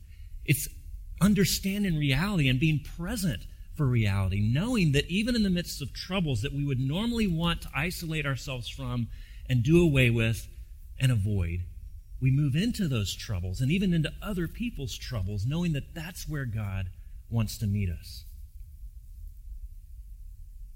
It's 0.44 0.68
understanding 1.20 1.96
reality 1.96 2.48
and 2.48 2.58
being 2.58 2.80
present 2.96 3.42
for 3.74 3.86
reality, 3.86 4.40
knowing 4.40 4.92
that 4.92 5.06
even 5.08 5.34
in 5.34 5.42
the 5.42 5.50
midst 5.50 5.80
of 5.80 5.92
troubles 5.92 6.42
that 6.42 6.52
we 6.52 6.64
would 6.64 6.80
normally 6.80 7.26
want 7.26 7.62
to 7.62 7.70
isolate 7.74 8.26
ourselves 8.26 8.68
from 8.68 9.08
and 9.48 9.62
do 9.62 9.82
away 9.82 10.10
with 10.10 10.48
and 11.00 11.10
avoid, 11.10 11.60
we 12.20 12.30
move 12.30 12.54
into 12.54 12.86
those 12.86 13.14
troubles 13.14 13.60
and 13.60 13.70
even 13.70 13.92
into 13.92 14.12
other 14.22 14.46
people's 14.46 14.96
troubles, 14.96 15.44
knowing 15.46 15.72
that 15.72 15.94
that's 15.94 16.28
where 16.28 16.44
God 16.44 16.90
wants 17.30 17.58
to 17.58 17.66
meet 17.66 17.88
us. 17.88 18.24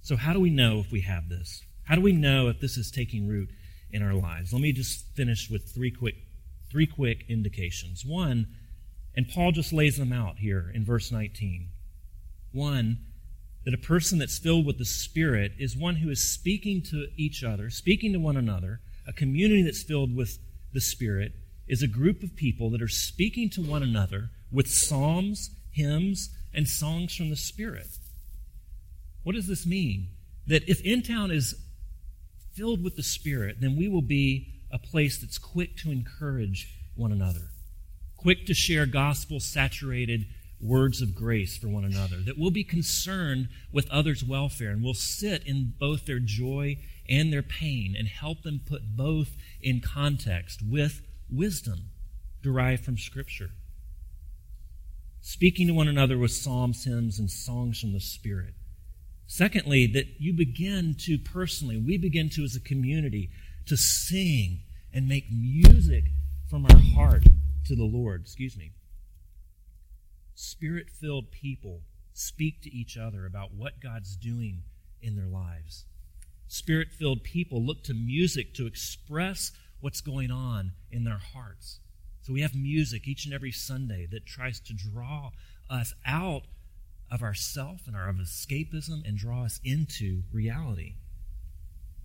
So, 0.02 0.16
how 0.16 0.32
do 0.32 0.40
we 0.40 0.50
know 0.50 0.80
if 0.80 0.90
we 0.90 1.02
have 1.02 1.28
this? 1.28 1.62
How 1.84 1.94
do 1.94 2.00
we 2.00 2.12
know 2.12 2.48
if 2.48 2.60
this 2.60 2.76
is 2.76 2.90
taking 2.90 3.28
root 3.28 3.50
in 3.90 4.02
our 4.02 4.14
lives? 4.14 4.52
Let 4.52 4.62
me 4.62 4.72
just 4.72 5.04
finish 5.14 5.50
with 5.50 5.72
three 5.72 5.90
quick, 5.90 6.16
three 6.70 6.86
quick 6.86 7.24
indications. 7.28 8.04
One, 8.04 8.48
and 9.14 9.28
Paul 9.28 9.52
just 9.52 9.72
lays 9.72 9.96
them 9.96 10.12
out 10.12 10.38
here 10.38 10.70
in 10.74 10.84
verse 10.84 11.12
19. 11.12 11.68
One, 12.56 12.98
that 13.66 13.74
a 13.74 13.78
person 13.78 14.18
that's 14.18 14.38
filled 14.38 14.64
with 14.64 14.78
the 14.78 14.84
Spirit 14.84 15.52
is 15.58 15.76
one 15.76 15.96
who 15.96 16.08
is 16.08 16.32
speaking 16.32 16.82
to 16.90 17.08
each 17.16 17.44
other, 17.44 17.68
speaking 17.68 18.12
to 18.14 18.18
one 18.18 18.36
another, 18.36 18.80
a 19.06 19.12
community 19.12 19.62
that's 19.62 19.82
filled 19.82 20.16
with 20.16 20.38
the 20.72 20.80
Spirit 20.80 21.32
is 21.68 21.82
a 21.82 21.88
group 21.88 22.22
of 22.22 22.34
people 22.34 22.70
that 22.70 22.80
are 22.80 22.88
speaking 22.88 23.50
to 23.50 23.60
one 23.60 23.82
another 23.82 24.30
with 24.50 24.68
psalms, 24.68 25.50
hymns, 25.72 26.30
and 26.54 26.66
songs 26.66 27.14
from 27.14 27.28
the 27.28 27.36
Spirit. 27.36 27.88
What 29.22 29.34
does 29.34 29.48
this 29.48 29.66
mean? 29.66 30.08
That 30.46 30.68
if 30.68 30.80
In 30.80 31.02
Town 31.02 31.30
is 31.30 31.54
filled 32.54 32.82
with 32.82 32.96
the 32.96 33.02
Spirit, 33.02 33.56
then 33.60 33.76
we 33.76 33.88
will 33.88 34.02
be 34.02 34.62
a 34.70 34.78
place 34.78 35.18
that's 35.18 35.38
quick 35.38 35.76
to 35.78 35.90
encourage 35.90 36.72
one 36.94 37.12
another, 37.12 37.50
quick 38.16 38.46
to 38.46 38.54
share 38.54 38.86
gospel 38.86 39.40
saturated 39.40 40.26
words 40.60 41.02
of 41.02 41.14
grace 41.14 41.56
for 41.56 41.68
one 41.68 41.84
another, 41.84 42.16
that 42.16 42.38
we'll 42.38 42.50
be 42.50 42.64
concerned 42.64 43.48
with 43.72 43.90
others' 43.90 44.24
welfare 44.24 44.70
and 44.70 44.82
we'll 44.82 44.94
sit 44.94 45.46
in 45.46 45.74
both 45.78 46.06
their 46.06 46.18
joy 46.18 46.78
and 47.08 47.32
their 47.32 47.42
pain 47.42 47.94
and 47.96 48.08
help 48.08 48.42
them 48.42 48.60
put 48.66 48.96
both 48.96 49.36
in 49.60 49.80
context 49.80 50.60
with 50.66 51.02
wisdom 51.30 51.90
derived 52.42 52.84
from 52.84 52.96
Scripture. 52.96 53.50
Speaking 55.20 55.66
to 55.66 55.74
one 55.74 55.88
another 55.88 56.16
with 56.16 56.30
psalms, 56.30 56.84
hymns, 56.84 57.18
and 57.18 57.30
songs 57.30 57.80
from 57.80 57.92
the 57.92 58.00
Spirit. 58.00 58.54
Secondly, 59.26 59.86
that 59.88 60.20
you 60.20 60.32
begin 60.32 60.94
to 61.00 61.18
personally, 61.18 61.76
we 61.76 61.98
begin 61.98 62.30
to 62.30 62.44
as 62.44 62.54
a 62.54 62.60
community, 62.60 63.30
to 63.66 63.76
sing 63.76 64.60
and 64.92 65.08
make 65.08 65.24
music 65.30 66.04
from 66.48 66.64
our 66.66 66.78
heart 66.94 67.24
to 67.66 67.74
the 67.74 67.84
Lord. 67.84 68.22
Excuse 68.22 68.56
me. 68.56 68.70
Spirit 70.36 70.90
filled 70.90 71.30
people 71.32 71.80
speak 72.12 72.60
to 72.62 72.70
each 72.72 72.96
other 72.98 73.24
about 73.24 73.54
what 73.54 73.80
God's 73.82 74.16
doing 74.16 74.62
in 75.00 75.16
their 75.16 75.26
lives. 75.26 75.86
Spirit 76.46 76.88
filled 76.92 77.24
people 77.24 77.64
look 77.64 77.82
to 77.84 77.94
music 77.94 78.52
to 78.54 78.66
express 78.66 79.50
what's 79.80 80.02
going 80.02 80.30
on 80.30 80.72
in 80.90 81.04
their 81.04 81.18
hearts. 81.32 81.80
So 82.20 82.34
we 82.34 82.42
have 82.42 82.54
music 82.54 83.08
each 83.08 83.24
and 83.24 83.32
every 83.32 83.50
Sunday 83.50 84.06
that 84.10 84.26
tries 84.26 84.60
to 84.60 84.74
draw 84.74 85.30
us 85.70 85.94
out 86.04 86.42
of 87.10 87.22
ourself 87.22 87.82
and 87.86 87.96
our 87.96 88.08
of 88.08 88.16
escapism 88.16 89.06
and 89.06 89.16
draw 89.16 89.44
us 89.44 89.58
into 89.64 90.22
reality. 90.32 90.96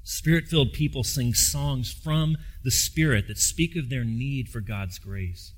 Spirit 0.03 0.47
filled 0.47 0.71
people 0.71 1.03
sing 1.03 1.33
songs 1.33 1.91
from 1.91 2.37
the 2.63 2.71
Spirit 2.71 3.27
that 3.27 3.37
speak 3.37 3.75
of 3.75 3.89
their 3.89 4.05
need 4.05 4.47
for 4.47 4.61
God's 4.61 4.99
grace. 4.99 5.53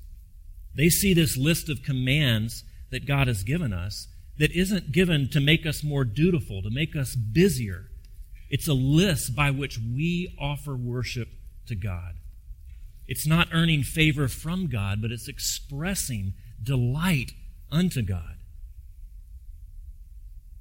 They 0.76 0.88
see 0.88 1.14
this 1.14 1.36
list 1.36 1.68
of 1.68 1.82
commands 1.82 2.64
that 2.90 3.06
God 3.06 3.28
has 3.28 3.42
given 3.42 3.72
us 3.72 4.08
that 4.38 4.52
isn't 4.52 4.92
given 4.92 5.28
to 5.30 5.40
make 5.40 5.64
us 5.64 5.84
more 5.84 6.04
dutiful, 6.04 6.62
to 6.62 6.70
make 6.70 6.96
us 6.96 7.14
busier, 7.14 7.86
it's 8.50 8.68
a 8.68 8.74
list 8.74 9.34
by 9.34 9.50
which 9.50 9.78
we 9.78 10.36
offer 10.40 10.76
worship 10.76 11.28
to 11.66 11.74
God. 11.74 12.14
It's 13.06 13.26
not 13.26 13.48
earning 13.52 13.82
favor 13.82 14.28
from 14.28 14.68
God, 14.68 15.02
but 15.02 15.10
it's 15.10 15.28
expressing 15.28 16.34
delight 16.62 17.32
unto 17.70 18.02
God. 18.02 18.36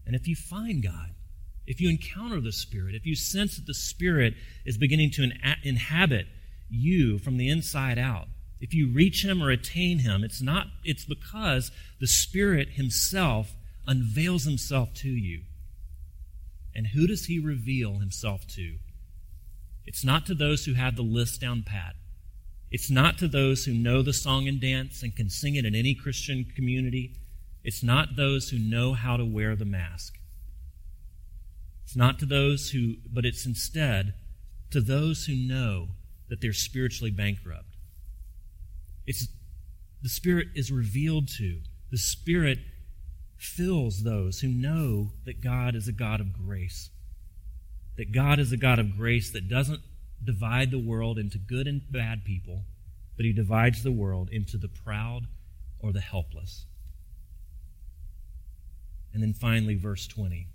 And 0.05 0.15
if 0.15 0.27
you 0.27 0.35
find 0.35 0.83
God, 0.83 1.11
if 1.65 1.79
you 1.79 1.89
encounter 1.89 2.41
the 2.41 2.51
Spirit, 2.51 2.95
if 2.95 3.05
you 3.05 3.15
sense 3.15 3.55
that 3.55 3.65
the 3.65 3.73
Spirit 3.73 4.33
is 4.65 4.77
beginning 4.77 5.11
to 5.11 5.29
inhabit 5.63 6.25
you 6.69 7.19
from 7.19 7.37
the 7.37 7.49
inside 7.49 7.97
out, 7.97 8.27
if 8.63 8.73
you 8.73 8.87
reach 8.87 9.25
Him 9.25 9.43
or 9.43 9.51
attain 9.51 9.99
Him, 9.99 10.23
it's 10.23 10.41
not, 10.41 10.67
it's 10.83 11.05
because 11.05 11.69
the 11.99 12.07
Spirit 12.07 12.69
Himself 12.71 13.53
unveils 13.85 14.45
Himself 14.45 14.93
to 14.95 15.09
you. 15.09 15.41
And 16.75 16.87
who 16.87 17.07
does 17.07 17.25
he 17.25 17.39
reveal 17.39 17.99
himself 17.99 18.47
to? 18.55 18.77
It's 19.85 20.03
not 20.03 20.25
to 20.27 20.33
those 20.33 20.65
who 20.65 20.73
have 20.73 20.95
the 20.95 21.03
list 21.03 21.41
down 21.41 21.63
pat. 21.63 21.95
It's 22.71 22.89
not 22.89 23.17
to 23.19 23.27
those 23.27 23.65
who 23.65 23.73
know 23.73 24.01
the 24.01 24.13
song 24.13 24.47
and 24.47 24.59
dance 24.59 25.03
and 25.03 25.15
can 25.15 25.29
sing 25.29 25.55
it 25.55 25.65
in 25.65 25.75
any 25.75 25.93
Christian 25.93 26.45
community. 26.55 27.15
It's 27.63 27.83
not 27.83 28.15
those 28.15 28.49
who 28.49 28.57
know 28.57 28.93
how 28.93 29.17
to 29.17 29.25
wear 29.25 29.55
the 29.55 29.65
mask. 29.65 30.15
It's 31.83 31.95
not 31.95 32.17
to 32.19 32.25
those 32.25 32.69
who, 32.69 32.95
but 33.11 33.25
it's 33.25 33.45
instead 33.45 34.13
to 34.71 34.81
those 34.81 35.25
who 35.25 35.35
know 35.35 35.89
that 36.29 36.41
they're 36.41 36.53
spiritually 36.53 37.11
bankrupt. 37.11 37.72
It's 39.05 39.27
the 40.01 40.09
Spirit 40.09 40.47
is 40.55 40.71
revealed 40.71 41.27
to. 41.37 41.61
The 41.91 41.97
Spirit 41.97 42.59
fills 43.37 44.03
those 44.03 44.39
who 44.39 44.47
know 44.47 45.11
that 45.25 45.41
God 45.41 45.75
is 45.75 45.87
a 45.87 45.91
God 45.91 46.19
of 46.19 46.33
grace. 46.33 46.89
that 47.97 48.11
God 48.11 48.39
is 48.39 48.51
a 48.51 48.57
God 48.57 48.79
of 48.79 48.97
grace 48.97 49.31
that 49.31 49.49
doesn't 49.49 49.81
divide 50.23 50.71
the 50.71 50.79
world 50.79 51.17
into 51.17 51.37
good 51.37 51.67
and 51.67 51.81
bad 51.91 52.23
people, 52.25 52.63
but 53.15 53.25
he 53.25 53.33
divides 53.33 53.83
the 53.83 53.91
world 53.91 54.29
into 54.31 54.57
the 54.57 54.67
proud 54.67 55.27
or 55.79 55.91
the 55.91 56.01
helpless. 56.01 56.65
And 59.13 59.21
then 59.21 59.33
finally, 59.33 59.75
verse 59.75 60.07
20. 60.07 60.47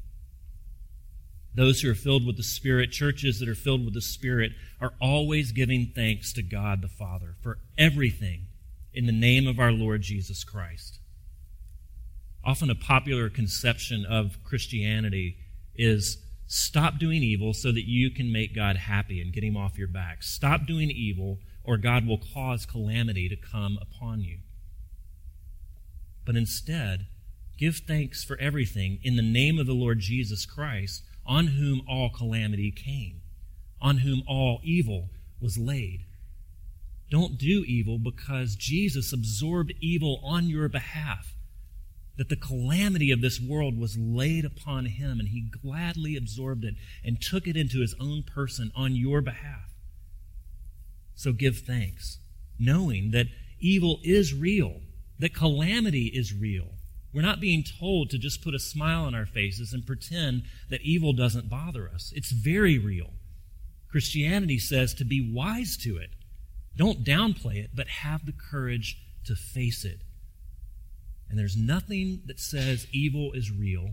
Those 1.58 1.80
who 1.80 1.90
are 1.90 1.96
filled 1.96 2.24
with 2.24 2.36
the 2.36 2.44
Spirit, 2.44 2.92
churches 2.92 3.40
that 3.40 3.48
are 3.48 3.54
filled 3.56 3.84
with 3.84 3.92
the 3.92 4.00
Spirit, 4.00 4.52
are 4.80 4.92
always 5.00 5.50
giving 5.50 5.90
thanks 5.92 6.32
to 6.34 6.42
God 6.42 6.82
the 6.82 6.88
Father 6.88 7.34
for 7.42 7.58
everything 7.76 8.42
in 8.94 9.06
the 9.06 9.12
name 9.12 9.48
of 9.48 9.58
our 9.58 9.72
Lord 9.72 10.02
Jesus 10.02 10.44
Christ. 10.44 11.00
Often 12.44 12.70
a 12.70 12.76
popular 12.76 13.28
conception 13.28 14.06
of 14.08 14.38
Christianity 14.44 15.36
is 15.74 16.18
stop 16.46 17.00
doing 17.00 17.24
evil 17.24 17.52
so 17.52 17.72
that 17.72 17.88
you 17.88 18.12
can 18.12 18.30
make 18.30 18.54
God 18.54 18.76
happy 18.76 19.20
and 19.20 19.32
get 19.32 19.42
him 19.42 19.56
off 19.56 19.76
your 19.76 19.88
back. 19.88 20.22
Stop 20.22 20.64
doing 20.64 20.92
evil 20.92 21.40
or 21.64 21.76
God 21.76 22.06
will 22.06 22.20
cause 22.32 22.66
calamity 22.66 23.28
to 23.28 23.34
come 23.36 23.80
upon 23.82 24.20
you. 24.20 24.38
But 26.24 26.36
instead, 26.36 27.08
give 27.58 27.78
thanks 27.78 28.22
for 28.22 28.38
everything 28.38 29.00
in 29.02 29.16
the 29.16 29.22
name 29.22 29.58
of 29.58 29.66
the 29.66 29.72
Lord 29.72 29.98
Jesus 29.98 30.46
Christ, 30.46 31.02
on 31.28 31.48
whom 31.48 31.82
all 31.86 32.10
calamity 32.10 32.72
came, 32.72 33.20
on 33.80 33.98
whom 33.98 34.22
all 34.26 34.60
evil 34.64 35.10
was 35.40 35.58
laid. 35.58 36.06
Don't 37.10 37.38
do 37.38 37.64
evil 37.66 37.98
because 37.98 38.56
Jesus 38.56 39.12
absorbed 39.12 39.74
evil 39.80 40.20
on 40.24 40.48
your 40.48 40.68
behalf. 40.68 41.34
That 42.16 42.28
the 42.28 42.36
calamity 42.36 43.12
of 43.12 43.20
this 43.20 43.40
world 43.40 43.78
was 43.78 43.96
laid 43.96 44.44
upon 44.44 44.86
him, 44.86 45.20
and 45.20 45.28
he 45.28 45.52
gladly 45.62 46.16
absorbed 46.16 46.64
it 46.64 46.74
and 47.04 47.20
took 47.20 47.46
it 47.46 47.56
into 47.56 47.80
his 47.80 47.94
own 48.00 48.24
person 48.24 48.72
on 48.74 48.96
your 48.96 49.20
behalf. 49.20 49.70
So 51.14 51.32
give 51.32 51.58
thanks, 51.58 52.18
knowing 52.58 53.12
that 53.12 53.26
evil 53.60 54.00
is 54.02 54.34
real, 54.34 54.80
that 55.18 55.34
calamity 55.34 56.06
is 56.06 56.34
real. 56.34 56.77
We're 57.12 57.22
not 57.22 57.40
being 57.40 57.64
told 57.64 58.10
to 58.10 58.18
just 58.18 58.42
put 58.42 58.54
a 58.54 58.58
smile 58.58 59.04
on 59.04 59.14
our 59.14 59.26
faces 59.26 59.72
and 59.72 59.86
pretend 59.86 60.42
that 60.68 60.82
evil 60.82 61.12
doesn't 61.12 61.48
bother 61.48 61.88
us. 61.88 62.12
It's 62.14 62.30
very 62.30 62.78
real. 62.78 63.12
Christianity 63.90 64.58
says 64.58 64.92
to 64.94 65.04
be 65.04 65.32
wise 65.34 65.76
to 65.78 65.96
it 65.96 66.10
don't 66.78 67.04
downplay 67.04 67.56
it, 67.56 67.70
but 67.74 67.88
have 67.88 68.24
the 68.24 68.32
courage 68.32 68.98
to 69.24 69.34
face 69.34 69.84
it. 69.84 70.00
And 71.28 71.38
there's 71.38 71.56
nothing 71.56 72.22
that 72.26 72.38
says 72.38 72.86
evil 72.92 73.32
is 73.32 73.50
real. 73.50 73.90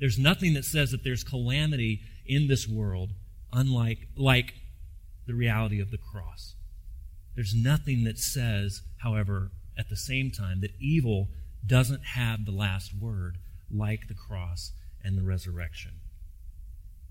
There's 0.00 0.18
nothing 0.18 0.54
that 0.54 0.64
says 0.64 0.90
that 0.90 1.04
there's 1.04 1.22
calamity 1.22 2.00
in 2.26 2.48
this 2.48 2.66
world 2.66 3.10
unlike 3.52 4.08
like 4.16 4.54
the 5.26 5.34
reality 5.34 5.80
of 5.80 5.90
the 5.90 5.98
cross. 5.98 6.54
There's 7.36 7.54
nothing 7.54 8.04
that 8.04 8.18
says, 8.18 8.82
however, 9.02 9.52
at 9.78 9.90
the 9.90 9.96
same 9.96 10.30
time, 10.30 10.62
that 10.62 10.72
evil 10.80 11.28
doesn't 11.66 12.04
have 12.14 12.44
the 12.44 12.52
last 12.52 12.92
word 12.98 13.38
like 13.70 14.08
the 14.08 14.14
cross 14.14 14.72
and 15.02 15.16
the 15.16 15.22
resurrection. 15.22 15.92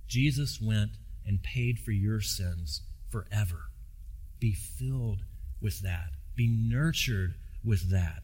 Jesus 0.08 0.60
went 0.62 0.92
and 1.26 1.42
paid 1.42 1.80
for 1.80 1.92
your 1.92 2.22
sins 2.22 2.82
forever. 3.10 3.70
Be 4.40 4.54
filled 4.54 5.24
with 5.62 5.82
that. 5.82 6.10
Be 6.36 6.48
nurtured 6.48 7.36
with 7.64 7.92
that. 7.92 8.24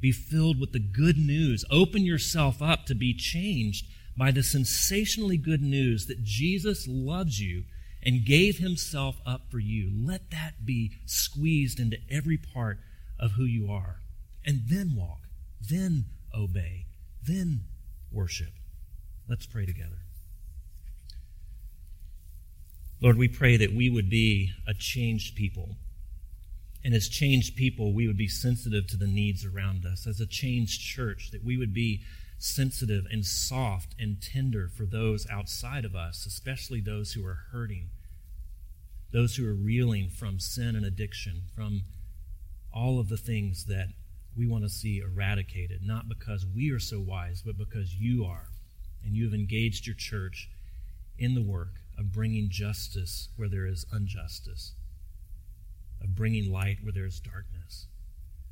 Be 0.00 0.12
filled 0.12 0.60
with 0.60 0.72
the 0.72 0.78
good 0.78 1.16
news. 1.16 1.64
Open 1.70 2.04
yourself 2.04 2.60
up 2.60 2.86
to 2.86 2.94
be 2.94 3.14
changed 3.14 3.86
by 4.16 4.30
the 4.30 4.42
sensationally 4.42 5.36
good 5.36 5.62
news 5.62 6.06
that 6.06 6.22
Jesus 6.22 6.86
loves 6.88 7.40
you 7.40 7.64
and 8.02 8.24
gave 8.24 8.58
himself 8.58 9.16
up 9.26 9.50
for 9.50 9.58
you. 9.58 9.90
Let 9.92 10.30
that 10.30 10.64
be 10.64 10.92
squeezed 11.06 11.80
into 11.80 11.98
every 12.10 12.36
part 12.36 12.78
of 13.18 13.32
who 13.32 13.44
you 13.44 13.70
are. 13.70 14.00
And 14.44 14.62
then 14.68 14.94
walk, 14.96 15.25
then 15.60 16.06
obey, 16.34 16.86
then 17.22 17.64
worship. 18.12 18.52
Let's 19.28 19.46
pray 19.46 19.66
together. 19.66 20.02
Lord, 23.00 23.18
we 23.18 23.28
pray 23.28 23.56
that 23.56 23.74
we 23.74 23.90
would 23.90 24.08
be 24.08 24.52
a 24.66 24.72
changed 24.72 25.36
people. 25.36 25.76
And 26.84 26.94
as 26.94 27.08
changed 27.08 27.56
people, 27.56 27.92
we 27.92 28.06
would 28.06 28.16
be 28.16 28.28
sensitive 28.28 28.86
to 28.88 28.96
the 28.96 29.06
needs 29.06 29.44
around 29.44 29.84
us. 29.84 30.06
As 30.06 30.20
a 30.20 30.26
changed 30.26 30.80
church, 30.80 31.30
that 31.32 31.44
we 31.44 31.56
would 31.56 31.74
be 31.74 32.02
sensitive 32.38 33.04
and 33.10 33.24
soft 33.24 33.94
and 33.98 34.22
tender 34.22 34.68
for 34.68 34.86
those 34.86 35.26
outside 35.28 35.84
of 35.84 35.94
us, 35.94 36.26
especially 36.26 36.80
those 36.80 37.12
who 37.12 37.26
are 37.26 37.46
hurting, 37.50 37.90
those 39.12 39.36
who 39.36 39.46
are 39.46 39.54
reeling 39.54 40.08
from 40.08 40.38
sin 40.38 40.76
and 40.76 40.84
addiction, 40.84 41.42
from 41.54 41.82
all 42.72 43.00
of 43.00 43.08
the 43.08 43.16
things 43.16 43.64
that 43.66 43.88
we 44.36 44.46
want 44.46 44.64
to 44.64 44.68
see 44.68 44.98
eradicated, 44.98 45.80
not 45.82 46.08
because 46.08 46.46
we 46.54 46.70
are 46.70 46.78
so 46.78 47.00
wise, 47.00 47.42
but 47.44 47.56
because 47.56 47.94
you 47.94 48.24
are. 48.24 48.48
And 49.04 49.14
you 49.14 49.24
have 49.24 49.34
engaged 49.34 49.86
your 49.86 49.96
church 49.96 50.48
in 51.18 51.34
the 51.34 51.42
work 51.42 51.74
of 51.98 52.12
bringing 52.12 52.48
justice 52.50 53.28
where 53.36 53.48
there 53.48 53.66
is 53.66 53.86
injustice, 53.92 54.74
of 56.02 56.14
bringing 56.14 56.52
light 56.52 56.78
where 56.82 56.92
there 56.92 57.06
is 57.06 57.20
darkness. 57.20 57.86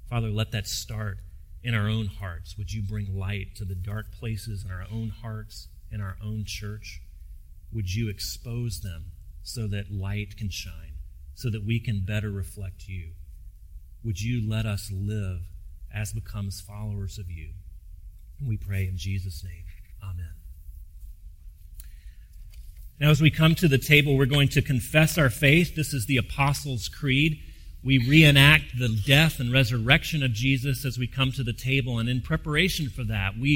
Father, 0.08 0.30
let 0.30 0.52
that 0.52 0.66
start 0.66 1.18
in 1.62 1.74
our 1.74 1.88
own 1.88 2.06
hearts. 2.06 2.56
Would 2.56 2.72
you 2.72 2.82
bring 2.82 3.18
light 3.18 3.56
to 3.56 3.64
the 3.64 3.74
dark 3.74 4.12
places 4.18 4.64
in 4.64 4.70
our 4.70 4.86
own 4.90 5.10
hearts, 5.10 5.68
in 5.90 6.00
our 6.00 6.16
own 6.22 6.44
church? 6.46 7.02
Would 7.72 7.94
you 7.94 8.08
expose 8.08 8.80
them 8.80 9.12
so 9.42 9.66
that 9.68 9.90
light 9.90 10.36
can 10.36 10.50
shine, 10.50 10.94
so 11.34 11.50
that 11.50 11.64
we 11.64 11.80
can 11.80 12.04
better 12.06 12.30
reflect 12.30 12.86
you? 12.86 13.10
Would 14.04 14.20
you 14.20 14.48
let 14.48 14.66
us 14.66 14.90
live 14.92 15.40
as 15.94 16.12
becomes 16.12 16.60
followers 16.60 17.18
of 17.18 17.30
you? 17.30 17.50
And 18.38 18.48
we 18.48 18.56
pray 18.56 18.86
in 18.86 18.96
Jesus' 18.96 19.44
name. 19.44 19.64
Amen. 20.02 20.34
Now, 23.00 23.10
as 23.10 23.20
we 23.20 23.30
come 23.30 23.54
to 23.56 23.68
the 23.68 23.78
table, 23.78 24.16
we're 24.16 24.26
going 24.26 24.48
to 24.48 24.62
confess 24.62 25.18
our 25.18 25.30
faith. 25.30 25.74
This 25.74 25.92
is 25.92 26.06
the 26.06 26.16
Apostles' 26.16 26.88
Creed. 26.88 27.40
We 27.82 27.98
reenact 27.98 28.78
the 28.78 28.88
death 28.88 29.40
and 29.40 29.52
resurrection 29.52 30.22
of 30.22 30.32
Jesus 30.32 30.84
as 30.84 30.96
we 30.96 31.06
come 31.06 31.32
to 31.32 31.42
the 31.42 31.52
table. 31.52 31.98
And 31.98 32.08
in 32.08 32.22
preparation 32.22 32.88
for 32.88 33.04
that, 33.04 33.36
we 33.36 33.50